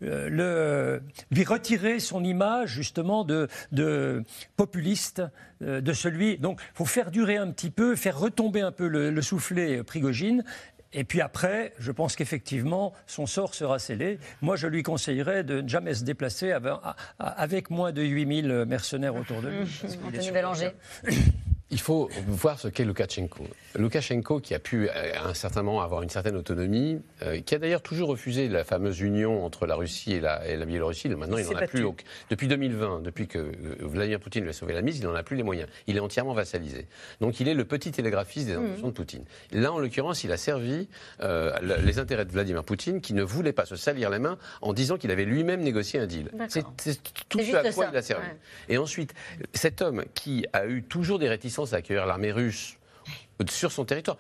[0.01, 1.01] le,
[1.31, 4.23] lui retirer son image, justement, de, de
[4.55, 5.23] populiste
[5.61, 6.37] de celui.
[6.37, 9.83] Donc, il faut faire durer un petit peu, faire retomber un peu le, le soufflet
[9.83, 10.43] Prigogine,
[10.93, 14.19] et puis après, je pense qu'effectivement, son sort sera scellé.
[14.41, 16.53] Moi, je lui conseillerais de ne jamais se déplacer
[17.19, 19.57] avec, moins de 8000 mercenaires autour de lui.
[20.05, 20.71] Anthony Bélanger.
[21.71, 23.45] Il faut voir ce qu'est Loukachenko.
[23.75, 27.55] Loukachenko, qui a pu euh, à un certain moment avoir une certaine autonomie, euh, qui
[27.55, 31.07] a d'ailleurs toujours refusé la fameuse union entre la Russie et la, et la Biélorussie.
[31.07, 31.85] Maintenant, il n'en a plus.
[32.29, 35.23] Depuis 2020, depuis que euh, Vladimir Poutine lui a sauvé la mise, il n'en a
[35.23, 35.69] plus les moyens.
[35.87, 36.87] Il est entièrement vassalisé.
[37.21, 39.23] Donc, il est le petit télégraphiste des intentions de Poutine.
[39.53, 40.89] Là, en l'occurrence, il a servi
[41.21, 44.97] les intérêts de Vladimir Poutine, qui ne voulait pas se salir les mains en disant
[44.97, 46.29] qu'il avait lui-même négocié un deal.
[46.49, 46.63] C'est
[47.29, 48.27] tout ce à quoi il a servi.
[48.67, 49.13] Et ensuite,
[49.53, 52.77] cet homme qui a eu toujours des réticences à accueillir l'armée russe
[53.49, 54.17] sur son territoire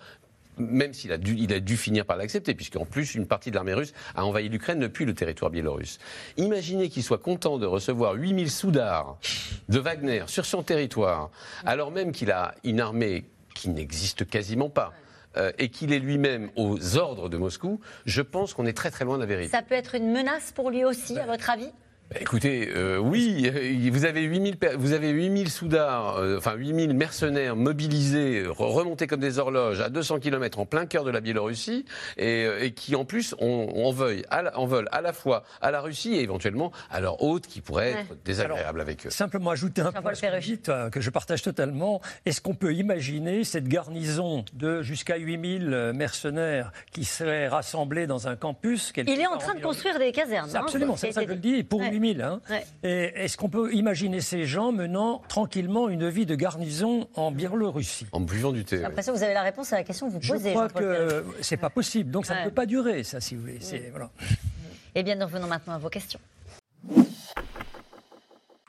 [0.57, 3.55] même s'il a dû, il a dû finir par l'accepter, puisqu'en plus, une partie de
[3.55, 5.99] l'armée russe a envahi l'Ukraine depuis le territoire biélorusse.
[6.37, 9.17] Imaginez qu'il soit content de recevoir 8000 soudars
[9.69, 11.29] de Wagner sur son territoire,
[11.65, 13.25] alors même qu'il a une armée
[13.55, 14.93] qui n'existe quasiment pas.
[15.37, 19.05] Euh, et qu'il est lui-même aux ordres de Moscou, je pense qu'on est très très
[19.05, 19.49] loin de la vérité.
[19.49, 21.71] Ça peut être une menace pour lui aussi, à votre avis?
[22.19, 28.43] Écoutez, euh, oui, vous avez 8000, vous avez 8000 soudards, euh, enfin 8000 mercenaires mobilisés,
[28.47, 31.85] remontés comme des horloges à 200 km en plein cœur de la Biélorussie,
[32.17, 35.79] et, euh, qui en plus en, veulent à la, veulent à la fois à la
[35.79, 39.09] Russie et éventuellement à leur hôte qui pourrait être désagréable avec eux.
[39.09, 42.01] Simplement ajouter un point que, que je partage totalement.
[42.25, 48.35] Est-ce qu'on peut imaginer cette garnison de jusqu'à 8000 mercenaires qui seraient rassemblés dans un
[48.35, 50.49] campus Il est en train de construire des casernes.
[50.53, 51.63] Hein, absolument, c'est ça que je le dis.
[51.63, 51.81] Pour
[52.21, 52.41] Hein.
[52.83, 58.07] Et est-ce qu'on peut imaginer ces gens menant tranquillement une vie de garnison en Biélorussie?
[58.11, 58.83] En buvant du thé.
[58.83, 60.49] Après ça, vous avez la réponse à la question que vous posez.
[60.49, 62.11] Je crois que c'est pas possible.
[62.11, 63.59] Donc ça ne peut pas durer, ça, si vous voulez.
[63.91, 64.09] Voilà.
[64.95, 66.19] Eh bien, nous revenons maintenant à vos questions.